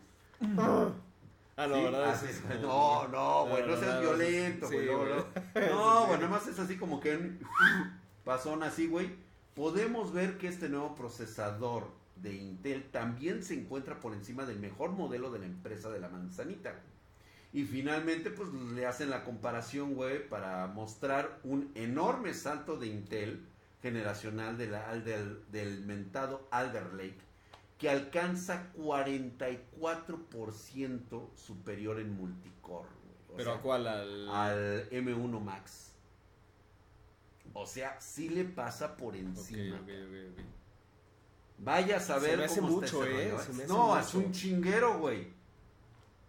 Ah, 1.58 1.67
no, 1.67 1.76
Sí, 1.76 1.84
¿verdad? 1.84 2.10
así 2.10 2.26
Sí, 2.28 2.32
es, 2.32 2.38
sí. 2.38 2.43
güey. 2.48 2.62
No, 2.62 3.08
no, 3.08 3.46
güey, 3.48 3.62
no, 3.63 3.67
no, 3.70 3.78
seas 3.80 4.00
violento, 4.02 4.67
sí, 4.67 4.76
güey. 4.76 4.88
no, 4.88 4.98
güey. 5.00 5.10
no. 5.10 5.26
No, 5.76 6.02
sí. 6.02 6.08
güey, 6.08 6.20
nada 6.20 6.28
más 6.30 6.48
es 6.48 6.60
así 6.60 6.78
como 6.78 7.00
que 7.00 7.15
un 7.17 7.39
pasón 8.24 8.63
así, 8.63 8.88
güey. 8.88 9.10
Podemos 9.56 10.13
ver 10.13 10.38
que 10.38 10.48
este 10.48 10.70
nuevo 10.70 10.93
procesador 10.96 11.88
de 12.15 12.34
Intel 12.36 12.84
también 12.91 13.43
se 13.43 13.56
encuentra 13.56 14.00
por 14.00 14.13
encima 14.13 14.46
del 14.46 14.60
mejor 14.60 14.91
modelo 14.91 15.32
de 15.32 15.39
la 15.39 15.46
empresa 15.48 15.89
de 15.89 16.00
la 16.00 16.10
manzanita. 16.10 16.76
Y 17.54 17.63
finalmente, 17.63 18.30
pues 18.30 18.50
le 18.54 18.86
hacen 18.86 19.10
la 19.10 19.24
comparación, 19.24 19.96
güey, 19.96 20.28
para 20.28 20.67
mostrar 20.67 21.39
un 21.43 21.72
enorme 21.76 22.34
salto 22.36 22.78
de 22.78 22.88
Intel 22.88 23.48
generacional 23.82 24.58
de 24.58 24.67
la- 24.67 24.93
del, 25.00 25.41
del 25.52 25.82
mentado 25.86 26.48
Alder 26.52 26.93
Lake, 26.93 27.17
que 27.77 27.89
alcanza 27.89 28.71
44% 28.75 31.29
superior 31.35 31.99
en 31.99 32.15
multicore. 32.15 32.89
güey. 33.03 33.15
O 33.29 33.35
¿Pero 33.37 33.51
sea, 33.51 33.59
a 33.59 33.61
cuál? 33.61 33.87
Al... 33.87 34.29
al 34.29 34.89
M1 34.89 35.39
Max. 35.41 35.93
O 37.53 37.65
sea, 37.65 37.99
sí 38.01 38.29
le 38.29 38.43
pasa 38.45 38.95
por 38.97 39.15
encima. 39.15 39.75
ok, 39.77 39.83
ok, 39.83 39.89
ok. 40.33 40.39
Vaya 41.59 41.97
a 41.97 41.99
saber 41.99 42.31
Se 42.31 42.37
me 42.37 42.43
hace 42.45 42.59
cómo 42.61 42.83
está 42.83 42.97
mucho, 42.97 43.03
ese 43.03 43.27
¿eh? 43.27 43.31
rollo, 43.31 43.43
Se 43.43 43.53
me 43.53 43.63
hace 43.63 43.73
no, 43.73 43.87
mucho. 43.87 43.99
es 43.99 44.13
un 44.13 44.31
chinguero, 44.31 44.99
güey. 44.99 45.33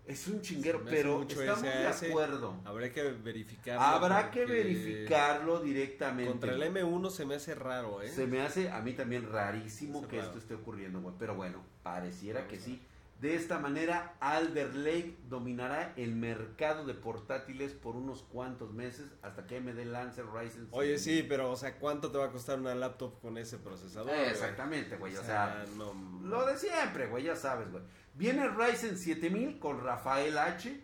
Es 0.08 0.26
un 0.26 0.40
chinguero, 0.40 0.82
pero 0.86 1.22
estamos 1.28 1.62
de 1.62 1.86
acuerdo. 1.86 2.54
Habrá 2.64 2.90
que 2.90 3.02
verificarlo. 3.02 3.82
Habrá 3.82 4.30
que 4.30 4.46
verificarlo 4.46 5.60
directamente. 5.60 6.30
Contra 6.30 6.52
el 6.54 6.62
M1 6.62 7.10
se 7.10 7.26
me 7.26 7.34
hace 7.34 7.54
raro, 7.54 8.00
¿eh? 8.00 8.08
Se 8.08 8.26
me 8.26 8.40
hace 8.40 8.70
a 8.70 8.80
mí 8.80 8.94
también 8.94 9.30
rarísimo 9.30 10.00
Se 10.00 10.06
que 10.08 10.16
raro. 10.16 10.28
esto 10.28 10.38
esté 10.38 10.54
ocurriendo, 10.54 11.02
güey. 11.02 11.14
Pero 11.18 11.34
bueno, 11.34 11.62
pareciera 11.82 12.40
Vamos 12.40 12.52
que 12.52 12.58
sí. 12.58 12.80
De 13.20 13.34
esta 13.34 13.58
manera, 13.58 14.14
Alder 14.20 14.76
Lake 14.76 15.16
dominará 15.28 15.92
el 15.96 16.14
mercado 16.14 16.86
de 16.86 16.94
portátiles 16.94 17.72
por 17.72 17.96
unos 17.96 18.22
cuantos 18.22 18.72
meses 18.72 19.06
hasta 19.22 19.44
que 19.44 19.56
AMD 19.56 19.84
lance 19.86 20.22
Ryzen. 20.22 20.68
Oye, 20.70 20.98
7000. 20.98 20.98
sí, 20.98 21.26
pero, 21.28 21.50
o 21.50 21.56
sea, 21.56 21.78
¿cuánto 21.78 22.12
te 22.12 22.18
va 22.18 22.26
a 22.26 22.30
costar 22.30 22.60
una 22.60 22.76
laptop 22.76 23.20
con 23.20 23.36
ese 23.36 23.58
procesador? 23.58 24.14
Eh, 24.14 24.30
exactamente, 24.30 24.96
güey. 24.96 25.16
O 25.16 25.24
sea, 25.24 25.64
no... 25.76 25.94
Lo 26.22 26.46
de 26.46 26.56
siempre, 26.56 27.08
güey, 27.08 27.24
ya 27.24 27.34
sabes, 27.34 27.72
güey. 27.72 27.82
Viene 28.14 28.44
el 28.44 28.54
Ryzen 28.54 28.96
7000 28.96 29.58
con 29.58 29.82
Rafael 29.82 30.38
H, 30.38 30.80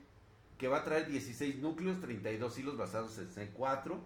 que 0.59 0.66
va 0.66 0.79
a 0.79 0.85
traer 0.85 1.07
16 1.07 1.59
núcleos, 1.59 2.01
32 2.01 2.59
hilos 2.59 2.77
basados 2.77 3.16
en 3.18 3.31
C4, 3.31 3.97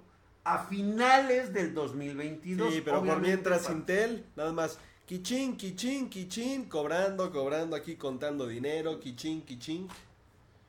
a 0.45 0.65
finales 0.65 1.55
del 1.55 1.73
2022. 1.73 2.75
Sí, 2.75 2.83
pero 2.85 3.03
por 3.03 3.21
mientras 3.21 3.71
Intel, 3.71 4.27
nada 4.37 4.53
más, 4.53 4.79
quichín, 5.09 5.57
quichín, 5.57 6.11
quichín, 6.11 6.67
cobrando, 6.67 7.33
cobrando 7.33 7.75
aquí, 7.75 7.97
contando 7.97 8.47
dinero, 8.47 9.01
quichín, 9.01 9.41
quichín. 9.41 9.89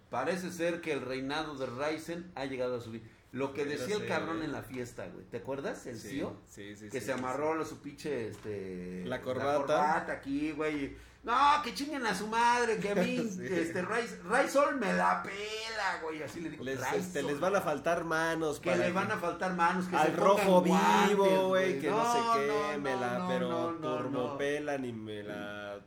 Parece 0.09 0.49
ser 0.49 0.79
que 0.79 0.93
el 0.93 1.01
reinado 1.01 1.55
de 1.55 1.65
Ryzen 1.65 2.31
ha 2.35 2.45
llegado 2.45 2.77
a 2.77 2.79
subir. 2.79 3.01
Lo 3.31 3.53
que 3.53 3.65
decía 3.65 3.95
el 3.95 4.07
cabrón 4.07 4.41
en 4.41 4.51
la 4.51 4.63
fiesta, 4.63 5.07
güey. 5.07 5.25
¿Te 5.25 5.37
acuerdas? 5.37 5.85
El 5.85 5.99
sí, 5.99 6.09
tío. 6.09 6.35
sí, 6.47 6.75
sí, 6.75 6.85
que 6.85 6.99
sí, 6.99 7.05
se 7.05 7.05
sí, 7.05 7.11
amarró 7.11 7.61
a 7.61 7.65
su 7.65 7.79
pinche, 7.79 8.29
este... 8.29 9.03
La 9.05 9.21
corbata. 9.21 9.57
corbata 9.57 10.11
aquí, 10.13 10.51
güey. 10.51 10.97
No, 11.21 11.35
que 11.63 11.73
chinguen 11.73 12.05
a 12.07 12.15
su 12.15 12.27
madre, 12.27 12.77
que 12.77 12.91
a 12.91 12.95
mí, 12.95 13.17
este, 13.43 13.81
Ray- 13.81 14.19
Raysol 14.23 14.77
me 14.77 14.93
la 14.93 15.21
pela, 15.21 16.01
güey. 16.01 16.23
Así 16.23 16.39
le 16.39 16.49
digo. 16.49 16.63
Les, 16.63 16.81
este, 16.93 17.21
les 17.21 17.39
van 17.39 17.55
a 17.55 17.61
faltar 17.61 18.03
manos. 18.05 18.59
Que 18.59 18.75
le 18.75 18.91
van 18.91 19.11
a 19.11 19.17
faltar 19.17 19.53
manos, 19.53 19.85
que 19.87 19.95
al 19.97 20.07
se 20.07 20.15
rojo 20.15 20.61
vivo, 20.63 21.49
güey, 21.49 21.79
que 21.79 21.89
no, 21.89 21.97
No, 21.97 22.13
sé 22.13 22.39
qué, 22.39 22.47
no, 22.47 22.79
me 22.81 22.95
la, 22.95 23.19
no, 23.19 23.27
pero 23.27 23.75
turbopelan 23.81 24.85
y 24.85 24.93
me 24.93 25.23
la... 25.23 25.79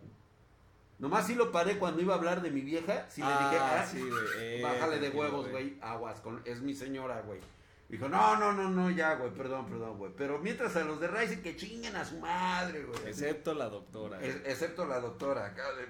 Nomás 1.03 1.27
sí 1.27 1.35
lo 1.35 1.51
paré 1.51 1.79
cuando 1.79 2.01
iba 2.01 2.15
a 2.15 2.17
hablar 2.17 2.41
de 2.43 2.51
mi 2.53 2.61
vieja. 2.61 3.07
Sí 3.11 3.21
le 3.21 3.27
Ah, 3.29 3.51
dije, 3.51 3.63
ah, 3.63 3.87
sí, 3.91 4.01
güey, 4.01 4.25
eh, 4.39 4.61
bájale 4.63 5.01
de 5.01 5.11
huevos, 5.11 5.51
güey. 5.51 5.77
Aguas, 5.83 6.21
con, 6.21 6.41
es 6.45 6.61
mi 6.63 6.75
señora, 6.75 7.21
güey. 7.23 7.41
Dijo, 7.89 8.09
no, 8.09 8.37
no, 8.37 8.53
no, 8.53 8.71
no, 8.71 8.89
ya, 8.89 9.17
güey, 9.17 9.33
perdón, 9.35 9.67
perdón, 9.67 9.99
güey. 9.99 10.13
Pero 10.17 10.39
mientras 10.39 10.77
a 10.77 10.85
los 10.85 11.01
de 11.01 11.09
Ryzen 11.09 11.43
que 11.43 11.57
chinguen 11.57 11.97
a 11.97 12.05
su 12.05 12.19
madre, 12.21 12.85
güey. 12.85 13.01
Excepto 13.09 13.53
la 13.53 13.69
doctora. 13.69 14.23
Es- 14.23 14.41
excepto 14.47 14.87
la 14.87 15.01
doctora 15.01 15.47
acá 15.47 15.65
de... 15.75 15.89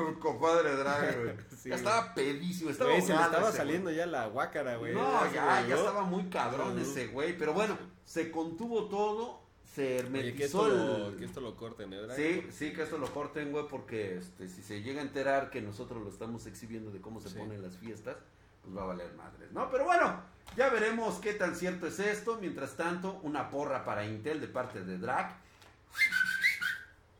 El 0.00 0.18
compadre 0.20 0.76
drag, 0.76 1.20
güey. 1.20 1.34
Sí, 1.60 1.70
ya 1.70 1.74
estaba 1.74 2.14
pedísimo, 2.14 2.70
estaba 2.70 2.90
Güey, 2.90 3.02
se 3.02 3.12
le 3.14 3.20
estaba 3.20 3.48
ese, 3.48 3.56
saliendo 3.56 3.86
güey. 3.86 3.96
ya 3.96 4.06
la 4.06 4.26
guácara, 4.28 4.76
güey. 4.76 4.94
No, 4.94 5.24
ya, 5.34 5.62
ya 5.66 5.74
¿no? 5.74 5.74
estaba 5.74 6.02
muy 6.04 6.30
cabrón 6.30 6.78
ese 6.78 7.08
güey. 7.08 7.36
Pero 7.36 7.52
bueno, 7.52 7.76
se 8.04 8.30
contuvo 8.30 8.84
todo, 8.84 9.42
se 9.74 9.82
Oye, 9.82 9.96
que 9.96 9.98
hermetizó 10.00 10.66
esto, 10.68 10.68
lo, 10.98 11.08
el... 11.08 11.16
que 11.16 11.24
esto 11.24 11.40
lo 11.40 11.56
corten. 11.56 11.90
Drag? 11.90 12.16
Sí, 12.16 12.46
sí, 12.50 12.72
que 12.72 12.82
esto 12.82 12.98
lo 12.98 13.12
corten, 13.12 13.52
güey, 13.52 13.66
porque 13.68 14.18
este, 14.18 14.48
si 14.48 14.62
se 14.62 14.82
llega 14.82 15.00
a 15.00 15.04
enterar 15.04 15.50
que 15.50 15.60
nosotros 15.62 16.02
lo 16.02 16.08
estamos 16.10 16.46
exhibiendo 16.46 16.90
de 16.90 17.00
cómo 17.00 17.20
se 17.20 17.28
Sí. 17.30 17.38
ponen 17.38 17.62
las 17.62 17.76
fiestas, 17.76 18.16
pues 18.62 18.76
va 18.76 18.82
a 18.82 18.86
valer 18.86 19.12
madres, 19.14 19.52
¿no? 19.52 19.70
Pero 19.70 19.84
bueno, 19.84 20.20
ya 20.56 20.68
veremos 20.70 21.18
qué 21.20 21.34
tan 21.34 21.54
cierto 21.54 21.86
es 21.86 21.98
esto. 22.00 22.38
Mientras 22.40 22.76
tanto, 22.76 23.20
una 23.22 23.50
porra 23.50 23.84
para 23.84 24.04
Intel 24.06 24.40
de 24.40 24.48
parte 24.48 24.82
de 24.84 24.98
Drag. 24.98 25.36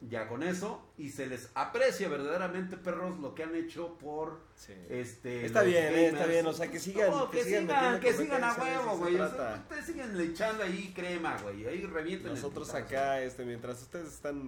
Ya 0.01 0.29
con 0.29 0.45
eso, 0.45 0.81
y 0.97 1.09
se 1.11 1.27
les 1.27 1.51
aprecia 1.55 2.09
verdaderamente, 2.09 2.77
perros, 2.77 3.19
lo 3.19 3.35
que 3.35 3.43
han 3.43 3.57
hecho 3.57 3.99
por 3.99 4.39
Sí. 4.55 4.73
este. 4.89 5.45
Está 5.45 5.63
bien, 5.63 5.93
eh, 5.93 6.07
está 6.07 6.19
gamers. 6.21 6.29
bien, 6.31 6.47
o 6.47 6.53
sea, 6.53 6.71
que 6.71 6.79
sigan- 6.79 7.11
No, 7.11 7.29
que 7.31 7.39
que, 7.39 7.45
sigan 7.45 7.99
que 8.01 8.13
sigan 8.13 8.45
a 8.45 8.55
huevo, 8.55 8.97
güey. 8.99 9.15
O 9.17 9.19
sea, 9.19 9.29
trata. 9.37 9.55
ustedes 9.63 9.87
siguen 9.87 10.21
echando 10.21 10.63
ahí 10.63 10.93
crema, 10.95 11.37
güey. 11.43 11.67
Ahí 11.67 11.85
revienten 11.85 12.33
Nosotros 12.33 12.73
acá, 12.75 13.21
este, 13.23 13.45
mientras 13.45 13.83
ustedes 13.83 14.07
están 14.15 14.41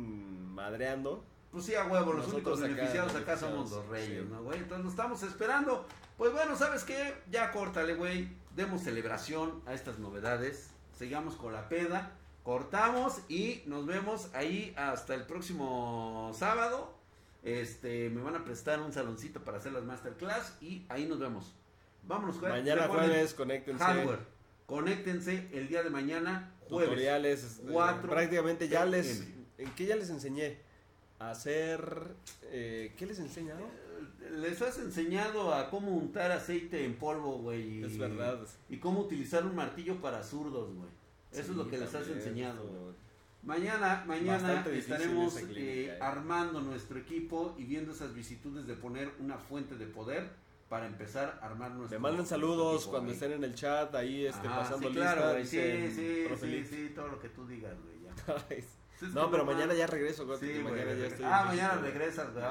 madreando, 0.54 1.24
Pues 1.50 1.64
sí, 1.64 1.74
a 1.74 1.84
huevo, 1.84 2.12
los 2.12 2.28
únicos 2.32 2.60
beneficiados 2.60 3.12
acá 3.16 3.36
somos 3.36 3.72
los 3.72 3.88
reyes, 3.88 4.22
sí. 4.22 4.28
¿no, 4.30 4.44
güey? 4.44 4.58
Entonces 4.58 4.84
nos 4.84 4.92
estamos 4.92 5.20
esperando. 5.24 5.84
Pues 6.16 6.32
bueno, 6.32 6.54
¿sabes 6.56 6.84
qué? 6.84 7.14
Ya 7.28 7.50
córtale, 7.50 7.94
güey. 7.94 8.28
Demos 8.54 8.82
celebración 8.82 9.60
a 9.66 9.74
estas 9.74 9.98
novedades. 9.98 10.70
Sigamos 10.96 11.34
con 11.34 11.52
la 11.52 11.68
peda. 11.68 12.12
Cortamos 12.50 13.20
y 13.28 13.62
nos 13.66 13.86
vemos 13.86 14.28
ahí 14.34 14.74
hasta 14.76 15.14
el 15.14 15.22
próximo 15.22 16.32
sábado. 16.34 16.92
Este, 17.44 18.10
me 18.10 18.22
van 18.22 18.34
a 18.34 18.44
prestar 18.44 18.80
un 18.80 18.92
saloncito 18.92 19.44
para 19.44 19.58
hacer 19.58 19.70
las 19.70 19.84
masterclass 19.84 20.56
y 20.60 20.84
ahí 20.88 21.06
nos 21.06 21.20
vemos. 21.20 21.54
Vámonos, 22.02 22.40
güey. 22.40 22.50
mañana 22.50 22.88
jueves, 22.88 23.34
conéctense. 23.34 23.84
Hardware. 23.84 24.18
Conéctense 24.66 25.46
el 25.52 25.68
día 25.68 25.84
de 25.84 25.90
mañana, 25.90 26.52
jueves. 26.68 26.88
tutoriales. 26.88 27.44
este, 27.44 27.70
Cuatro 27.70 28.10
prácticamente 28.10 28.68
ya 28.68 28.84
les. 28.84 29.28
¿En 29.56 29.70
qué 29.76 29.86
ya 29.86 29.94
les 29.94 30.10
enseñé? 30.10 30.58
A 31.20 31.30
hacer. 31.30 32.16
Eh, 32.46 32.94
¿Qué 32.96 33.06
les 33.06 33.20
he 33.20 33.22
enseñado? 33.22 33.64
Les 34.40 34.60
has 34.60 34.76
enseñado 34.78 35.54
a 35.54 35.70
cómo 35.70 35.92
untar 35.92 36.32
aceite 36.32 36.84
en 36.84 36.96
polvo, 36.96 37.38
güey. 37.38 37.84
Es 37.84 37.96
verdad. 37.96 38.40
Y 38.68 38.78
cómo 38.78 39.02
utilizar 39.02 39.46
un 39.46 39.54
martillo 39.54 40.00
para 40.00 40.24
zurdos, 40.24 40.74
güey. 40.74 40.99
Eso 41.32 41.42
Sí, 41.44 41.50
es 41.50 41.56
lo 41.56 41.68
que 41.68 41.78
les 41.78 41.94
has 41.94 42.08
enseñado, 42.08 42.64
esto- 42.64 42.80
güey. 42.82 42.94
Mañana, 43.42 44.04
mañana 44.06 44.62
estaremos 44.70 45.34
eh, 45.38 45.46
eh. 45.56 45.98
armando 46.00 46.60
nuestro 46.60 46.98
equipo 46.98 47.54
y 47.58 47.64
viendo 47.64 47.92
esas 47.92 48.12
vicisitudes 48.14 48.66
de 48.66 48.74
poner 48.74 49.10
una 49.18 49.38
fuente 49.38 49.76
de 49.76 49.86
poder 49.86 50.28
para 50.68 50.86
empezar 50.86 51.38
a 51.40 51.46
armar 51.46 51.70
nuestro 51.70 51.98
Me 51.98 52.02
mandan 52.02 52.26
saludos 52.26 52.76
equipo, 52.82 52.90
cuando 52.90 53.12
estén 53.12 53.32
en 53.32 53.44
el 53.44 53.54
chat, 53.54 53.94
ahí 53.94 54.26
este, 54.26 54.46
Ajá, 54.46 54.58
pasando 54.60 54.88
sí, 54.88 54.94
lista. 54.94 55.14
claro. 55.14 55.38
Sí, 55.44 55.90
sí, 55.90 56.24
"Profe 56.28 56.46
sí, 56.46 56.52
Lick". 56.52 56.66
sí, 56.66 56.92
todo 56.94 57.08
lo 57.08 57.18
que 57.18 57.28
tú 57.30 57.46
digas, 57.46 57.74
güey. 57.82 57.96
ya. 58.04 58.56
No, 59.14 59.30
pero 59.30 59.46
mañana 59.46 59.72
ya 59.72 59.86
regreso, 59.86 60.26
güey, 60.26 60.38
Sí, 60.38 60.52
güey, 60.60 60.62
mañana 60.74 60.92
ya 60.92 61.06
estoy 61.06 61.24
Ah, 61.26 61.44
mañana 61.46 61.74
regresas, 61.80 62.30
güey. 62.34 62.44